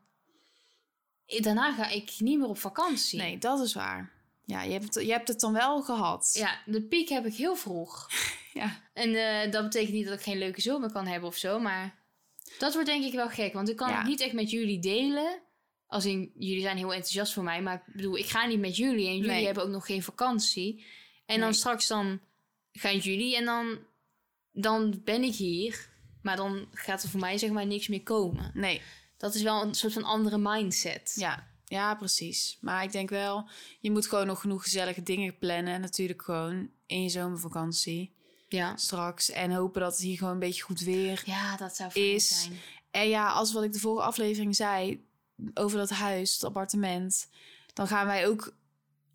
[1.27, 3.19] Daarna ga ik niet meer op vakantie.
[3.19, 4.13] Nee, dat is waar.
[4.45, 6.31] Ja, je hebt, het, je hebt het dan wel gehad.
[6.33, 8.07] Ja, de piek heb ik heel vroeg.
[8.53, 8.81] Ja.
[8.93, 11.95] En eh, dat betekent niet dat ik geen leuke zomer kan hebben of zo, maar
[12.59, 13.53] dat wordt denk ik wel gek.
[13.53, 13.99] Want ik kan Ja.
[13.99, 15.41] het niet echt met jullie delen.
[15.87, 18.77] Als in, jullie zijn heel enthousiast voor mij, maar ik bedoel, ik ga niet met
[18.77, 19.45] jullie en jullie Nee.
[19.45, 20.85] hebben ook nog geen vakantie.
[21.27, 22.21] En dan straks dan
[22.73, 23.79] gaan jullie en dan,
[24.53, 25.89] dan ben ik hier.
[26.27, 28.51] Maar dan gaat er voor mij zeg maar niks meer komen.
[28.55, 28.83] Nee,
[29.17, 31.13] Dat is wel een soort van andere mindset.
[31.15, 31.47] ja.
[31.65, 32.59] ja, precies.
[32.61, 33.49] Maar ik denk wel,
[33.81, 35.81] je moet gewoon nog genoeg gezellige dingen plannen.
[35.81, 38.15] Natuurlijk gewoon in je zomervakantie
[38.49, 39.31] Ja, straks.
[39.31, 42.41] En hopen dat het hier gewoon een beetje goed weer ja dat zou fijn Is-
[42.43, 42.57] zijn.
[42.91, 45.05] En ja, als wat ik de vorige aflevering zei
[45.55, 47.29] over dat huis, het appartement,
[47.73, 48.55] dan gaan wij ook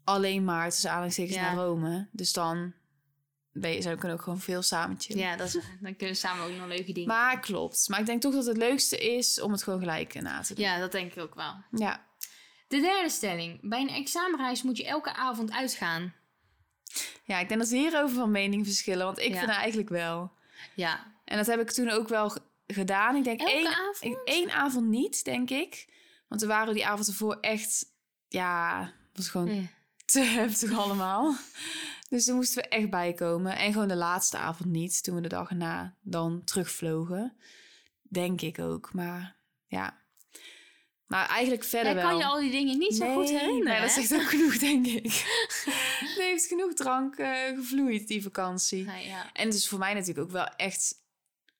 [0.03, 1.41] alleen maar tussen aanhalingstekens Ja.
[1.53, 2.07] naar Rome.
[2.11, 2.73] Dus dan
[3.53, 5.21] je, zo kunnen ook gewoon veel samen chillen.
[5.23, 7.89] Ja, dat is, dan kunnen we samen ook nog leuke dingen Maar klopt.
[7.89, 10.65] Maar ik denk toch dat het leukste is om het gewoon gelijk na te doen.
[10.65, 11.53] Ja, dat denk ik ook wel.
[11.71, 12.05] Ja.
[12.67, 13.59] De derde stelling.
[13.61, 16.13] Bij een examenreis moet je elke avond uitgaan.
[17.23, 19.05] Ja, ik denk dat we hierover van mening verschillen.
[19.05, 19.39] Want ik Ja.
[19.39, 20.31] vind eigenlijk wel.
[20.75, 21.13] Ja.
[21.25, 22.37] En dat heb ik toen ook wel
[22.67, 23.15] gedaan.
[23.15, 24.17] Ik denk Elke één, avond?
[24.25, 25.87] één avond niet, denk ik.
[26.27, 27.85] Want we waren die avond ervoor echt...
[28.27, 29.57] Ja, het was gewoon Eh.
[30.05, 31.35] te heftig allemaal.
[32.11, 33.57] Dus toen moesten we echt bijkomen.
[33.57, 35.03] En gewoon de laatste avond niet.
[35.03, 37.37] Toen we de dag erna dan terugvlogen.
[38.01, 38.93] Denk ik ook.
[38.93, 39.35] Maar
[39.67, 39.97] ja.
[41.05, 42.09] Maar eigenlijk verder Jij wel.
[42.09, 43.63] kan je al die dingen niet zo goed herinneren.
[43.63, 44.01] Nee, dat hè?
[44.01, 45.05] zegt ook genoeg, denk ik.
[46.17, 48.85] er heeft genoeg drank eh, gevloeid, die vakantie.
[48.85, 49.33] Nee, ja.
[49.33, 50.95] En het is voor mij natuurlijk ook wel echt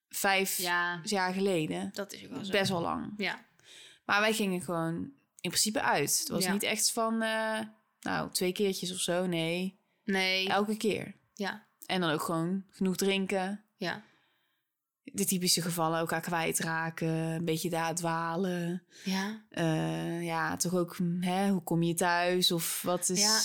[0.10, 1.90] vijf ja, jaar geleden.
[1.94, 2.52] dat is ook wel zo.
[2.52, 3.14] Best wel lang.
[3.18, 3.46] Ja.
[4.06, 4.96] Maar wij gingen gewoon
[5.42, 6.20] in principe uit.
[6.20, 7.60] Het was niet echt van, eh,
[8.02, 9.26] nou, twee keertjes of zo.
[9.26, 10.48] Nee, Nee.
[10.50, 11.14] elke keer.
[11.34, 11.66] Ja.
[11.86, 13.64] En dan ook gewoon genoeg drinken.
[13.78, 14.04] Ja.
[15.04, 17.08] De typische gevallen, elkaar kwijtraken.
[17.08, 18.84] Een beetje daar dwalen.
[19.04, 19.42] Ja.
[19.50, 22.52] Eh, ja, toch ook, hm, hè, hoe kom je thuis?
[22.52, 23.22] Of wat is...
[23.22, 23.40] Ja.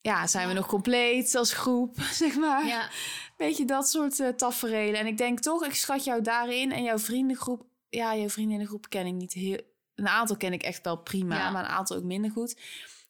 [0.00, 2.66] Ja, zijn we nog compleet als groep, zeg maar.
[2.66, 2.88] Ja.
[3.36, 5.00] Beetje dat soort eh tafereelen.
[5.00, 7.66] En ik denk toch, ik schat jou daarin en jouw vriendengroep...
[7.88, 9.60] Ja, jouw vriendinnengroep ken ik niet heel...
[9.94, 11.50] Een aantal ken ik echt wel prima, Ja.
[11.50, 12.56] maar een aantal ook minder goed.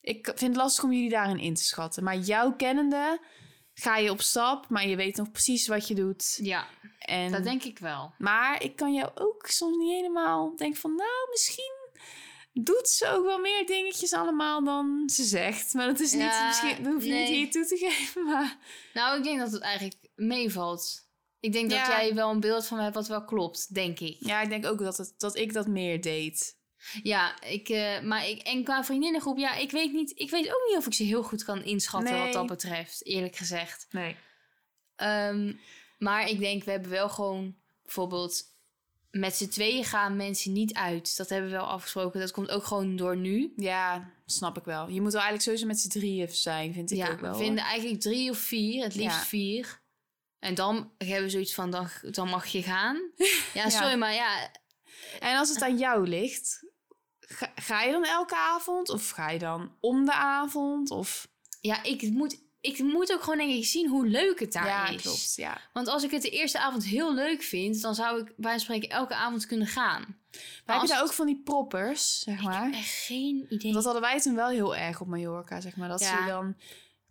[0.05, 2.03] Ik vind het lastig om jullie daarin in te schatten.
[2.03, 3.19] Maar jouw kennende
[3.73, 6.39] ga je op stap, maar je weet nog precies wat je doet.
[6.41, 6.67] Ja,
[6.99, 8.13] En, dat denk ik wel.
[8.17, 10.95] Maar ik kan jou ook soms niet helemaal denken van...
[10.95, 11.73] Nou, misschien
[12.53, 15.73] doet ze ook wel meer dingetjes allemaal dan ze zegt.
[15.73, 16.21] Maar dat is niet...
[16.21, 18.57] Ja, misschien, dat hoef je niet hier toe te geven, maar...
[18.93, 21.07] Nou, ik denk dat het eigenlijk meevalt.
[21.39, 24.17] Ik denk dat jij wel een beeld van me hebt wat wel klopt, denk ik.
[24.19, 26.57] Ja, ik denk ook dat, het, dat ik dat meer deed.
[27.03, 30.63] Ja, ik, eh, maar ik, en qua vriendinnengroep, ja, ik weet, niet, ik weet ook
[30.69, 32.23] niet of ik ze heel goed kan inschatten Nee.
[32.23, 33.87] wat dat betreft, eerlijk gezegd.
[33.91, 34.15] Nee.
[34.95, 35.53] Ehm,
[35.97, 38.43] maar ik denk, we hebben wel gewoon bijvoorbeeld
[39.11, 41.17] met z'n tweeën gaan mensen niet uit.
[41.17, 42.19] Dat hebben we wel afgesproken.
[42.19, 43.53] Dat komt ook gewoon door nu.
[43.55, 44.89] Ja, snap ik wel.
[44.89, 47.31] Je moet wel eigenlijk sowieso met z'n drieën zijn, vind ik ja, ook wel.
[47.31, 49.23] we vinden eigenlijk drie of vier, het liefst Ja.
[49.25, 49.81] vier.
[50.39, 53.01] En dan hebben we zoiets van, dan, dan mag je gaan.
[53.53, 54.51] Ja, sorry, maar ja,
[55.19, 56.64] En als het aan jou ligt,
[57.27, 58.89] ga, ga je dan elke avond?
[58.89, 60.91] Of ga je dan om de avond?
[60.91, 61.27] Of...
[61.61, 64.87] ja ik, moet, ik moet ook gewoon denk ik zien hoe leuk het daar ja,
[64.87, 65.01] is.
[65.01, 65.33] klopt.
[65.35, 65.57] Ja.
[65.73, 68.89] Want als ik het de eerste avond heel leuk vind, dan zou ik bij spreken
[68.89, 70.01] elke avond kunnen gaan.
[70.01, 72.63] Maar Maar heb je daar het- ook van die proppers, zeg Ik maar?
[72.63, 73.73] heb echt geen idee.
[73.73, 75.87] Dat hadden wij toen wel heel erg op Mallorca, zeg maar.
[75.89, 76.17] Dat Ja.
[76.21, 76.55] ze dan...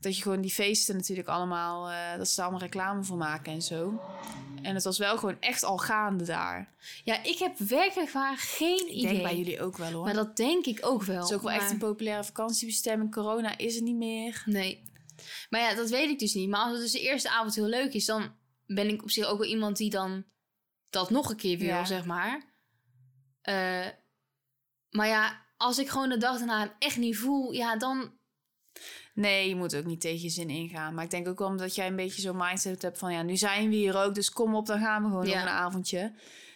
[0.04, 1.90] Dat je gewoon die feesten natuurlijk allemaal...
[1.90, 4.00] eh, dat ze daar allemaal reclame voor maken en zo.
[4.62, 6.72] En het was wel gewoon echt al gaande daar.
[7.04, 9.10] Ja, ik heb werkelijk waar geen Ik idee.
[9.12, 10.04] denk bij jullie ook wel, hoor.
[10.04, 11.16] Maar dat denk ik ook wel.
[11.20, 11.60] Het is ook wel maar...
[11.60, 13.12] echt een populaire vakantiebestemming.
[13.12, 14.42] Corona is het niet meer.
[14.46, 14.82] Nee.
[15.50, 16.48] Maar ja, dat weet ik dus niet.
[16.48, 18.32] Maar als het dus de eerste avond heel leuk is, dan
[18.66, 20.24] ben ik op zich ook wel iemand die dan
[20.90, 21.84] dat nog een keer wil, Ja.
[21.84, 22.44] zeg maar.
[23.40, 23.86] Eh,
[24.90, 28.12] maar ja, als ik gewoon de dag daarna hem echt niet voel, ja, dan...
[29.14, 30.94] Nee, je moet ook niet tegen je zin ingaan.
[30.94, 33.12] Maar ik denk ook wel omdat jij een beetje zo'n mindset hebt van...
[33.12, 35.34] ja, nu zijn we hier ook, dus kom op, dan gaan we gewoon Ja.
[35.34, 36.12] nog een avondje.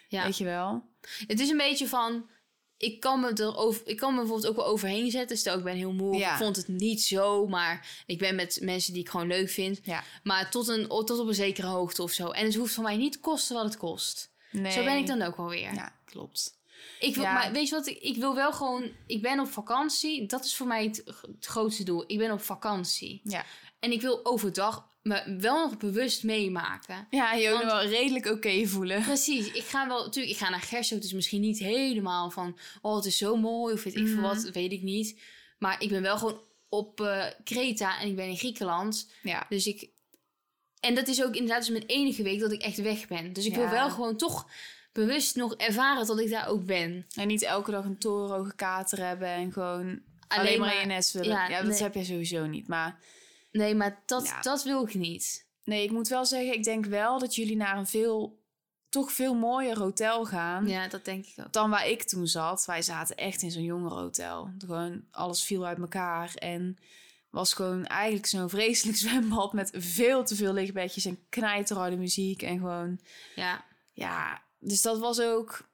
[0.09, 0.25] Ja.
[0.25, 0.83] Weet je wel?
[1.27, 2.29] Het is een beetje van...
[2.77, 5.37] Ik kan, me er over, ik kan me bijvoorbeeld ook wel overheen zetten.
[5.37, 6.17] Stel, ik ben heel moe.
[6.17, 6.33] Ja.
[6.33, 9.81] Ik vond het niet zo, maar ik ben met mensen die ik gewoon leuk vind.
[9.83, 10.03] Ja.
[10.23, 12.29] Maar tot, een, tot op een zekere hoogte of zo.
[12.31, 14.33] En het hoeft voor mij niet te kosten wat het kost.
[14.51, 14.73] Nee.
[14.73, 15.75] Zo ben ik dan ook wel weer.
[15.75, 16.58] Ja, klopt.
[17.01, 17.33] Ik wil, Ja.
[17.33, 17.87] maar weet je wat?
[17.87, 18.91] Ik, ik wil wel gewoon.
[19.07, 20.27] Ik ben op vakantie.
[20.27, 21.03] Dat is voor mij het,
[21.35, 22.05] het grootste doel.
[22.07, 23.21] Ik ben op vakantie.
[23.25, 23.45] Ja.
[23.81, 27.07] En ik wil overdag me wel nog bewust meemaken.
[27.11, 29.03] Ja, je ook wel redelijk oké voelen.
[29.03, 29.51] Precies.
[29.53, 30.05] Ik ga wel.
[30.05, 30.99] Natuurlijk, ik ga naar Gerso.
[30.99, 32.59] Dus misschien niet helemaal van.
[32.83, 33.75] Oh, het is zo mooi.
[33.75, 34.23] Of weet ik veel Mhm.
[34.23, 34.43] wat.
[34.53, 35.21] Weet ik niet.
[35.59, 38.01] Maar ik ben wel gewoon op eh Kreta.
[38.01, 39.11] En ik ben in Griekenland.
[39.23, 39.47] Ja.
[39.49, 39.89] Dus ik.
[40.81, 43.33] En dat is ook inderdaad dus mijn enige week dat ik echt weg ben.
[43.33, 44.47] Dus ik wil wel gewoon toch
[45.07, 47.07] bewust nog ervaren dat ik daar ook ben.
[47.15, 51.29] En niet elke dag een torenhoge kater hebben en gewoon alleen, maar nest willen.
[51.29, 51.83] ja, Ja, dat nee.
[51.83, 52.69] heb je sowieso niet.
[52.69, 52.99] Maar
[53.53, 54.41] Nee, maar dat, Ja.
[54.41, 55.47] dat wil ik niet.
[55.65, 58.43] nee, ik moet wel zeggen, ik denk wel dat jullie naar een veel,
[58.89, 60.69] toch veel mooier hotel gaan.
[60.69, 61.53] Ja, dat denk ik ook.
[61.53, 62.65] dan waar ik toen zat.
[62.65, 64.51] Wij zaten echt in zo'n jongerenhotel.
[64.59, 66.77] Gewoon alles viel uit elkaar en
[67.31, 72.59] was gewoon eigenlijk zo'n vreselijk zwembad met veel te veel lichtbedjes en knijterharde muziek en
[72.59, 73.01] gewoon
[73.35, 74.47] Ja, ja.
[74.59, 75.67] Dus dat was ook.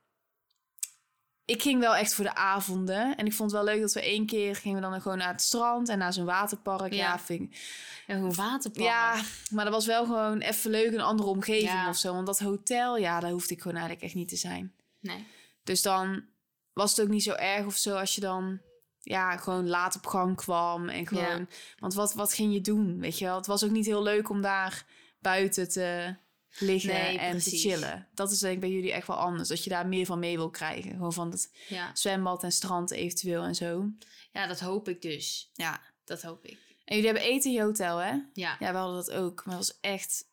[1.44, 4.00] Ik ging wel echt voor de avonden en ik vond het wel leuk dat we
[4.02, 6.92] één keer gingen we dan gewoon naar het strand en naar zo'n waterpark.
[6.92, 7.18] Ja, Ja.
[7.18, 8.84] vind ik- en hoe waterpark.
[8.86, 11.88] ja, maar dat was wel gewoon even leuk een andere omgeving Ja.
[11.88, 12.12] of zo.
[12.14, 14.74] Want dat hotel, ja, daar hoefde ik gewoon eigenlijk echt niet te zijn.
[15.00, 15.26] Nee.
[15.62, 16.24] Dus dan
[16.72, 18.60] was het ook niet zo erg of zo als je dan
[19.00, 20.88] ja, gewoon laat op gang kwam.
[20.88, 23.00] En gewoon, want wat, wat ging je doen?
[23.00, 24.86] Weet je wel, het was ook niet heel leuk om daar
[25.18, 26.16] buiten te
[26.58, 27.62] liggen Nee, en precies.
[27.62, 28.08] te chillen.
[28.14, 29.48] Dat is denk ik bij jullie echt wel anders.
[29.48, 30.90] Dat je daar meer van mee wil krijgen.
[30.90, 31.90] Gewoon van het Ja.
[31.94, 33.88] zwembad en strand eventueel en zo.
[34.32, 35.50] ja, dat hoop ik dus.
[35.54, 35.80] Ja.
[36.04, 36.58] Dat hoop ik.
[36.84, 38.12] En jullie hebben eten in je hotel, hè?
[38.32, 38.56] Ja.
[38.58, 39.44] Ja, we hadden dat ook.
[39.44, 40.24] Maar dat was echt...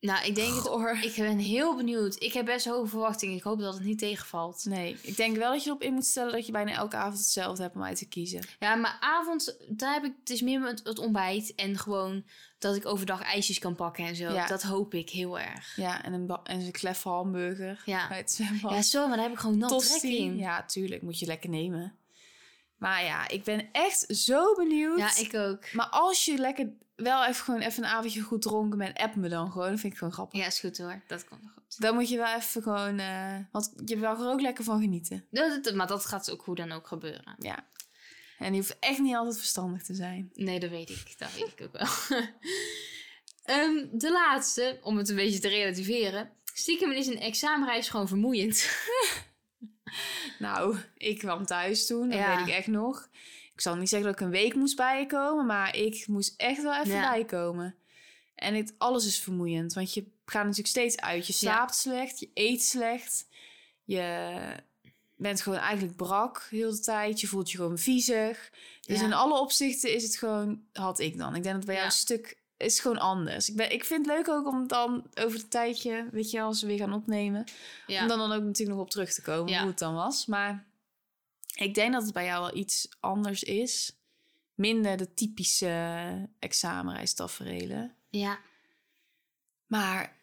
[0.00, 0.62] Nou, ik denk het.
[0.66, 0.98] Goor.
[1.02, 2.22] Ik ben heel benieuwd.
[2.22, 3.36] Ik heb best hoge verwachtingen.
[3.36, 4.64] Ik hoop dat het niet tegenvalt.
[4.64, 7.18] Nee, ik denk wel dat je erop in moet stellen dat je bijna elke avond
[7.18, 8.42] hetzelfde hebt om uit te kiezen.
[8.58, 12.24] Ja, maar avond, daar heb ik, het is meer met het ontbijt en gewoon
[12.58, 14.32] dat ik overdag ijsjes kan pakken en zo.
[14.32, 14.46] Ja.
[14.46, 15.76] Dat hoop ik heel erg.
[15.76, 18.08] Ja, en een, en een kleffe hamburger Ja.
[18.08, 18.70] bij het zwembad.
[18.72, 20.36] Ja, zo, maar daar heb ik gewoon nat trek in.
[20.36, 21.02] Ja, tuurlijk.
[21.02, 21.94] Moet je lekker nemen.
[22.78, 24.98] Maar ja, ik ben echt zo benieuwd.
[24.98, 25.72] Ja, ik ook.
[25.72, 29.28] Maar als je lekker wel even gewoon even een avondje goed dronken bent, app me
[29.28, 29.70] dan gewoon.
[29.70, 30.40] Dat vind ik gewoon grappig.
[30.40, 31.02] Ja, is goed hoor.
[31.06, 31.80] Dat komt wel goed.
[31.80, 32.98] Dan moet je wel even gewoon...
[32.98, 35.26] eh, want je wil er ook lekker van genieten.
[35.30, 37.34] Dat, dat- maar dat gaat ook hoe dan ook gebeuren.
[37.38, 37.66] Ja.
[38.38, 40.30] En je hoeft echt niet altijd verstandig te zijn.
[40.34, 41.14] Nee, dat weet ik.
[41.18, 42.20] Dat weet ik ook wel.
[43.44, 46.30] Ehm, de laatste, om het een beetje te relativeren.
[46.54, 48.68] Stiekem is een examenreis gewoon vermoeiend.
[50.38, 52.36] Nou, ik kwam thuis toen, dat Ja.
[52.36, 53.08] weet ik echt nog.
[53.54, 56.74] Ik zal niet zeggen dat ik een week moest bijkomen, maar ik moest echt wel
[56.74, 57.10] even Ja.
[57.10, 57.74] bijkomen.
[58.34, 61.26] En het, alles is vermoeiend, want je gaat natuurlijk steeds uit.
[61.26, 63.26] Je slaapt slecht, je eet slecht,
[63.84, 64.36] je
[65.16, 67.20] bent gewoon eigenlijk brak heel de tijd.
[67.20, 68.50] Je voelt je gewoon viezig.
[68.80, 71.34] Dus in alle opzichten is het gewoon, had ik dan.
[71.34, 73.48] Ik denk dat bij jou een stuk is gewoon anders.
[73.48, 76.60] Ik, ben, ik vind het leuk ook om dan over het tijdje, weet je, als
[76.60, 77.44] we weer gaan opnemen,
[77.86, 78.02] Ja.
[78.02, 79.58] om dan, dan ook natuurlijk nog op terug te komen Ja.
[79.60, 80.26] hoe het dan was.
[80.26, 80.64] Maar
[81.54, 83.92] ik denk dat het bij jou wel iets anders is.
[84.54, 87.94] Minder de typische examenreistaferelen.
[88.10, 88.38] ja.
[89.66, 90.14] Maar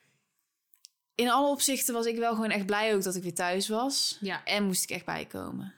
[1.15, 4.17] in alle opzichten was ik wel gewoon echt blij ook dat ik weer thuis was.
[4.21, 4.45] Ja.
[4.45, 5.73] En moest ik echt bijkomen.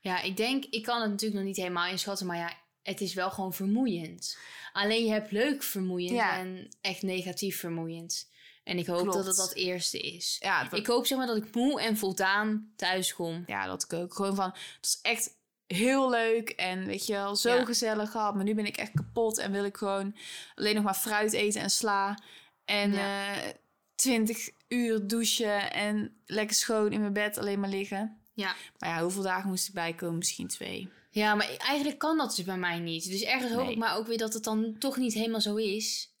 [0.00, 2.52] Ja, ik denk, ik kan het natuurlijk nog niet helemaal inschatten, maar ja,
[2.90, 4.38] het is wel gewoon vermoeiend.
[4.72, 6.38] Alleen je hebt leuk vermoeiend Ja.
[6.38, 8.28] en echt negatief vermoeiend.
[8.64, 9.16] En ik hoop Klopt.
[9.16, 10.36] dat het dat eerste is.
[10.40, 13.42] Ja, Ik hoop zeg maar dat ik moe en voldaan thuis kom.
[13.46, 14.14] ja, dat ik ook.
[14.14, 15.30] Gewoon van, het was echt
[15.66, 17.64] heel leuk en weet je wel, zo Ja.
[17.64, 18.34] gezellig gehad.
[18.34, 20.16] Maar nu ben ik echt kapot en wil ik gewoon
[20.54, 22.18] alleen nog maar fruit eten en sla.
[22.64, 23.34] En Ja.
[23.34, 23.48] eh
[23.94, 28.20] 20 uur douchen en lekker schoon in mijn bed alleen maar liggen.
[28.34, 28.54] Ja.
[28.78, 30.18] Maar ja, hoeveel dagen moest ik bijkomen?
[30.18, 30.88] Misschien twee.
[31.10, 33.08] Ja, maar eigenlijk kan dat dus bij mij niet.
[33.10, 33.72] Dus ergens hoop Nee.
[33.72, 36.14] ik maar ook weer dat het dan toch niet helemaal zo is.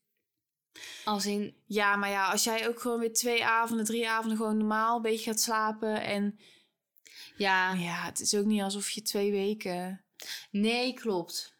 [1.04, 4.56] Als in, Ja, maar ja, als jij ook gewoon weer twee avonden, drie avonden gewoon
[4.56, 6.02] normaal een beetje gaat slapen.
[6.02, 6.38] En
[7.36, 10.04] ja, ja, het is ook niet alsof je twee weken...
[10.50, 11.58] nee, klopt.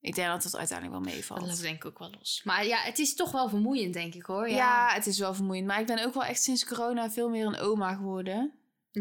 [0.00, 1.46] Ik denk dat het uiteindelijk wel meevalt.
[1.48, 2.40] Dat denk ik ook wel los.
[2.44, 4.48] Maar ja, het is toch wel vermoeiend, denk ik hoor.
[4.48, 4.56] Ja.
[4.56, 5.66] Ja, het is wel vermoeiend.
[5.66, 8.52] Maar ik ben ook wel echt sinds corona veel meer een oma geworden.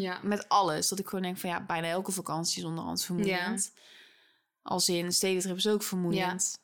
[0.02, 0.20] Ja.
[0.24, 0.88] Met alles.
[0.88, 3.74] Dat ik gewoon denk van ja, bijna elke vakantie is onderhand vermoeiend.
[4.62, 6.58] Als in stedentrip is ook vermoeiend.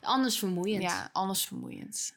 [0.00, 0.82] anders vermoeiend.
[0.82, 2.14] Ja, anders vermoeiend.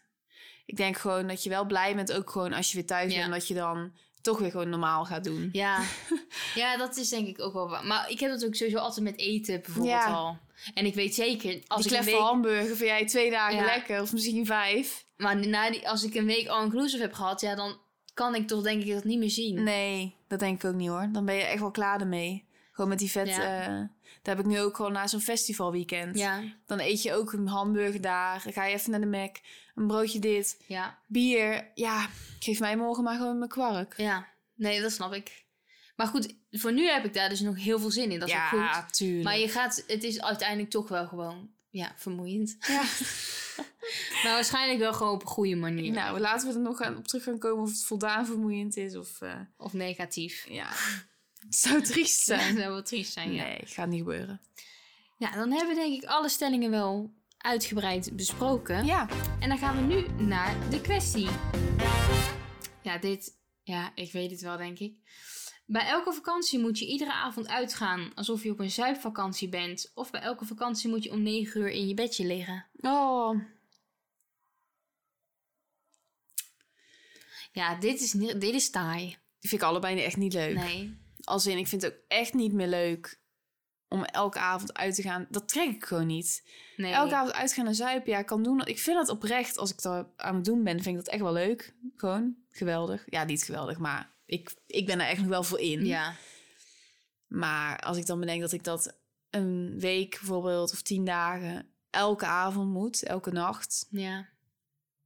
[0.66, 3.20] Ik denk gewoon dat je wel blij bent, ook gewoon als je weer thuis Ja.
[3.20, 5.50] bent, dat je dan toch weer gewoon normaal gaat doen.
[5.52, 5.82] Ja.
[6.56, 7.86] ja, dat is denk ik ook wel waar.
[7.86, 10.14] Maar ik heb dat ook sowieso altijd met eten bijvoorbeeld Ja.
[10.14, 10.38] al.
[10.74, 12.16] En ik weet zeker, als die ik een week...
[12.16, 13.66] hamburger vind jij twee dagen Ja.
[13.66, 15.06] lekker, of misschien vijf.
[15.18, 17.78] Maar na die, als ik een week all-inclusive heb gehad, ja, dan
[18.14, 19.64] kan ik toch denk ik dat niet meer zien.
[19.64, 21.10] Nee, dat denk ik ook niet hoor.
[21.12, 22.48] Dan ben je echt wel klaar ermee.
[22.72, 23.28] Gewoon met die vet.
[23.28, 23.62] Ja.
[23.62, 23.68] eh,
[24.22, 26.18] daar heb ik nu ook gewoon na zo'n festivalweekend.
[26.18, 28.42] Ja, Dan eet je ook een hamburger daar.
[28.44, 29.36] Dan ga je even naar de Mac.
[29.76, 30.64] Een broodje dit.
[30.68, 31.72] ja, Bier.
[31.74, 32.08] Ja,
[32.40, 33.94] geef mij morgen maar gewoon mijn kwark.
[33.98, 34.28] ja.
[34.56, 35.46] Nee, dat snap ik.
[35.96, 38.20] Maar goed, voor nu heb ik daar dus nog heel veel zin in.
[38.20, 38.94] Dat is ook ja, goed.
[38.94, 39.24] tuurlijk.
[39.24, 42.58] Maar je gaat, het is uiteindelijk toch wel gewoon, ja, vermoeiend.
[42.60, 42.84] Ja.
[44.24, 45.92] Maar waarschijnlijk wel gewoon op een goede manier.
[45.92, 48.96] Nou, laten we er nog aan, op terug gaan komen of het voldaan vermoeiend is.
[48.96, 50.46] Of eh, Of negatief.
[50.50, 50.68] ja,
[51.46, 52.58] het zou triest zijn.
[52.58, 53.44] zou wel triest zijn, ja.
[53.44, 54.42] Nee, gaat niet gebeuren.
[55.18, 58.86] Ja, dan hebben we denk ik alle stellingen wel uitgebreid besproken.
[58.86, 59.08] Ja,
[59.40, 61.28] En dan gaan we nu naar de kwestie.
[62.82, 63.38] Ja, dit...
[63.64, 64.94] Ja, ik weet het wel, denk ik.
[65.72, 69.92] Bij elke vakantie moet je iedere avond uitgaan alsof je op een zuipvakantie bent.
[69.96, 72.66] Of bij elke vakantie moet je om 9 uur in je bedje liggen.
[72.82, 73.40] oh,
[77.52, 79.06] Ja, dit is, dit is taai.
[79.40, 80.56] die vind ik allebei echt niet leuk.
[80.56, 80.98] Nee.
[81.24, 83.20] Als in, ik vind het ook echt niet meer leuk
[83.88, 85.28] om elke avond uit te gaan.
[85.30, 86.44] Dat trek ik gewoon niet.
[86.76, 86.94] nee.
[86.94, 88.66] Elke avond uitgaan en zuipen, ja, kan doen.
[88.66, 91.22] Ik vind dat oprecht, als ik dat aan het doen ben, vind ik dat echt
[91.22, 91.74] wel leuk.
[91.96, 93.04] Gewoon geweldig.
[93.06, 95.86] Ja, niet geweldig, maar ik, ik ben er echt nog wel voor in.
[95.86, 96.16] Ja.
[97.28, 98.98] Maar als ik dan bedenk dat ik dat
[99.30, 103.88] een week bijvoorbeeld of tien dagen elke avond moet, elke nacht.
[103.90, 104.28] Ja.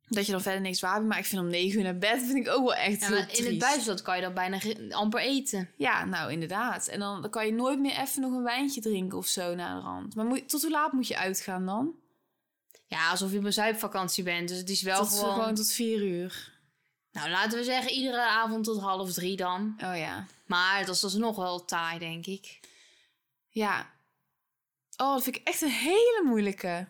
[0.07, 1.07] Dat je dan verder niks waar bent.
[1.07, 3.17] Maar ik vind om negen uur naar bed vind ik ook wel echt Ja, heel
[3.17, 4.59] maar in het buitenland kan je dan bijna
[4.89, 5.69] amper eten.
[5.77, 6.87] Ja, nou inderdaad.
[6.87, 9.75] En dan, dan kan je nooit meer even nog een wijntje drinken of zo na
[9.75, 10.15] de rand.
[10.15, 11.95] Maar moet, tot hoe laat moet je uitgaan dan?
[12.87, 14.47] Ja, alsof je op een zuipvakantie bent.
[14.47, 15.33] Dus het is wel tot, gewoon...
[15.33, 16.52] gewoon tot vier uur.
[17.13, 19.73] Nou, laten we zeggen iedere avond tot half drie dan.
[19.83, 20.25] Oh ja.
[20.45, 22.59] Maar dat is alsnog wel taai, denk ik.
[23.49, 23.91] Ja.
[24.97, 26.87] Oh, dat vind ik echt een hele moeilijke.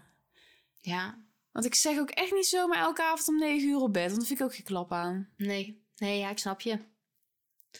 [0.82, 1.18] Ja,
[1.52, 4.06] Want ik zeg ook echt niet zomaar elke avond om negen uur op bed.
[4.06, 5.30] Want dat vind ik ook geen klap aan.
[5.38, 5.82] nee.
[5.98, 6.80] Nee, ja, ik snap je.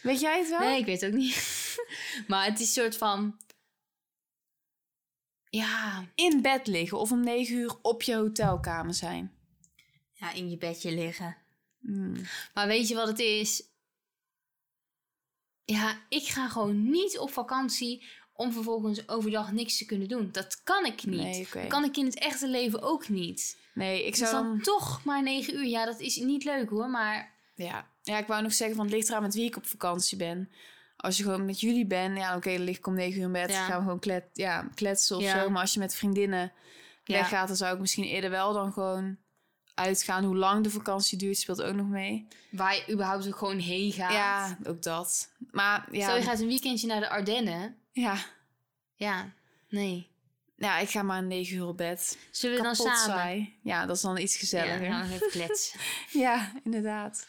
[0.02, 0.58] Weet jij het wel?
[0.58, 1.76] Nee, ik weet het ook niet.
[2.28, 3.38] maar het is een soort van...
[5.50, 9.32] Ja, In bed liggen of om negen uur op je hotelkamer zijn.
[10.12, 11.36] ja, in je bedje liggen.
[11.84, 12.14] Hmm.
[12.54, 13.62] Maar weet je wat het is?
[15.64, 20.28] Ja, ik ga gewoon niet op vakantie om vervolgens overdag niks te kunnen doen.
[20.32, 21.20] Dat kan ik niet.
[21.20, 21.48] Nee.
[21.52, 23.58] Dat kan ik in het echte leven ook niet.
[23.74, 24.60] Nee, ik Dus zou dan dan...
[24.60, 25.66] toch maar negen uur.
[25.66, 27.32] Ja, dat is niet leuk hoor, maar...
[27.54, 27.90] Ja.
[28.02, 30.50] ja, ik wou nog zeggen, van het ligt eraan met wie ik op vakantie ben.
[30.96, 33.32] Als je gewoon met jullie bent, ja oké, dan lig ik om negen uur in
[33.32, 33.50] bed.
[33.50, 33.64] Ja.
[33.66, 35.42] Gaan we gewoon klet, ja, kletsen of Ja.
[35.42, 35.50] zo.
[35.50, 36.52] Maar als je met vriendinnen
[37.04, 37.14] Ja.
[37.18, 39.18] weggaat, dan zou ik misschien eerder wel dan gewoon
[39.74, 40.24] uitgaan.
[40.24, 42.26] Hoe lang de vakantie duurt, speelt ook nog mee.
[42.50, 44.12] Waar je überhaupt ook gewoon heen gaat.
[44.12, 45.30] Ja, ook dat.
[45.50, 47.76] Maar ja, Stel je gaat een weekendje naar de Ardennen.
[47.92, 48.16] ja.
[48.96, 49.32] Ja,
[49.68, 50.10] nee.
[50.56, 52.18] ja, ik ga maar om negen uur op bed.
[52.30, 52.96] Zullen we dan samen?
[52.98, 53.58] saai.
[53.62, 54.88] Ja, dat is dan iets Ja, gezelliger.
[54.90, 55.80] dan Ja, even kletsen.
[56.64, 57.26] inderdaad.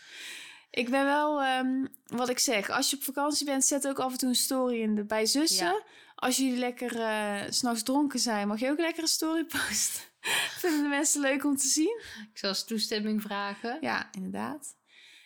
[0.72, 4.12] Ik ben wel, ehm, wat ik zeg, als je op vakantie bent, zet ook af
[4.12, 5.66] en toe een story in de bij zussen.
[5.66, 5.82] Ja.
[6.16, 10.02] Als jullie lekker eh, s s'nachts dronken zijn, mag je ook lekker een story posten.
[10.62, 12.02] Vinden de mensen leuk om te zien?
[12.32, 13.78] ik zal eens toestemming vragen.
[13.82, 14.76] Ja, inderdaad.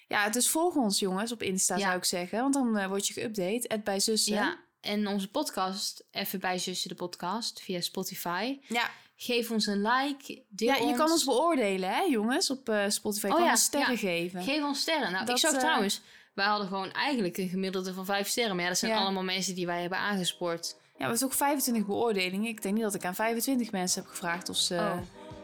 [0.07, 1.81] Ja, dus volg ons jongens op Insta Ja.
[1.85, 2.39] zou ik zeggen.
[2.39, 3.83] Want dan eh, word je geüpdate.
[3.83, 4.33] Bij zussen.
[4.33, 8.59] Ja, en onze podcast, even bij Zussen de podcast, via Spotify.
[8.67, 8.89] ja.
[9.21, 10.97] Geef ons een like, deel Ja, je ons.
[10.97, 13.25] kan ons beoordelen, hè, jongens, op eh, Spotify.
[13.25, 13.97] Je Oh kan ja, ons sterren ja.
[13.97, 14.43] geven.
[14.43, 15.11] Geef ons sterren.
[15.11, 16.01] Nou, Dat, ik zag eh, trouwens,
[16.33, 18.53] wij hadden gewoon eigenlijk een gemiddelde van vijf sterren.
[18.55, 20.75] Maar ja, dat zijn allemaal mensen die wij hebben aangespoord.
[20.99, 22.47] Ja, we hebben ook 25 beoordelingen.
[22.47, 24.97] Ik denk niet dat ik aan 25 mensen heb gevraagd of ze Oh,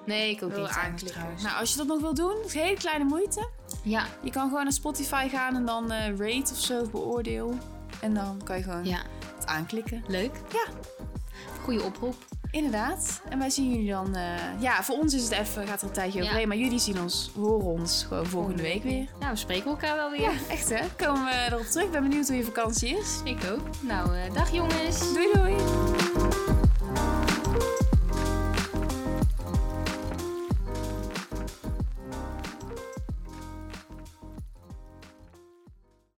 [0.05, 1.21] Nee, ik ook niet aanklikken.
[1.43, 3.49] Nou, als je dat nog wil doen, is hele kleine moeite.
[3.83, 7.57] Ja, Je kan gewoon naar Spotify gaan en dan eh, rate of zo, beoordeel.
[8.01, 9.01] En dan kan je gewoon ja,
[9.35, 10.03] het aanklikken.
[10.07, 10.31] leuk.
[10.51, 10.65] Ja.
[11.65, 12.15] Goeie oproep.
[12.51, 13.21] Inderdaad.
[13.29, 14.15] En wij zien jullie dan...
[14.15, 14.21] eh,
[14.59, 16.25] ja, voor ons is het even, gaat er een tijdje Ja.
[16.25, 16.47] overheen.
[16.47, 19.05] Maar jullie zien ons, horen ons gewoon volgende week weer.
[19.19, 20.21] Nou, we spreken elkaar wel weer.
[20.21, 20.79] Ja, echt hè.
[21.05, 21.85] Komen we erop terug.
[21.85, 23.19] Ik ben benieuwd hoe je vakantie is.
[23.23, 23.61] Ik ook.
[23.79, 25.13] Nou, eh, dag jongens.
[25.13, 25.55] Doei doei!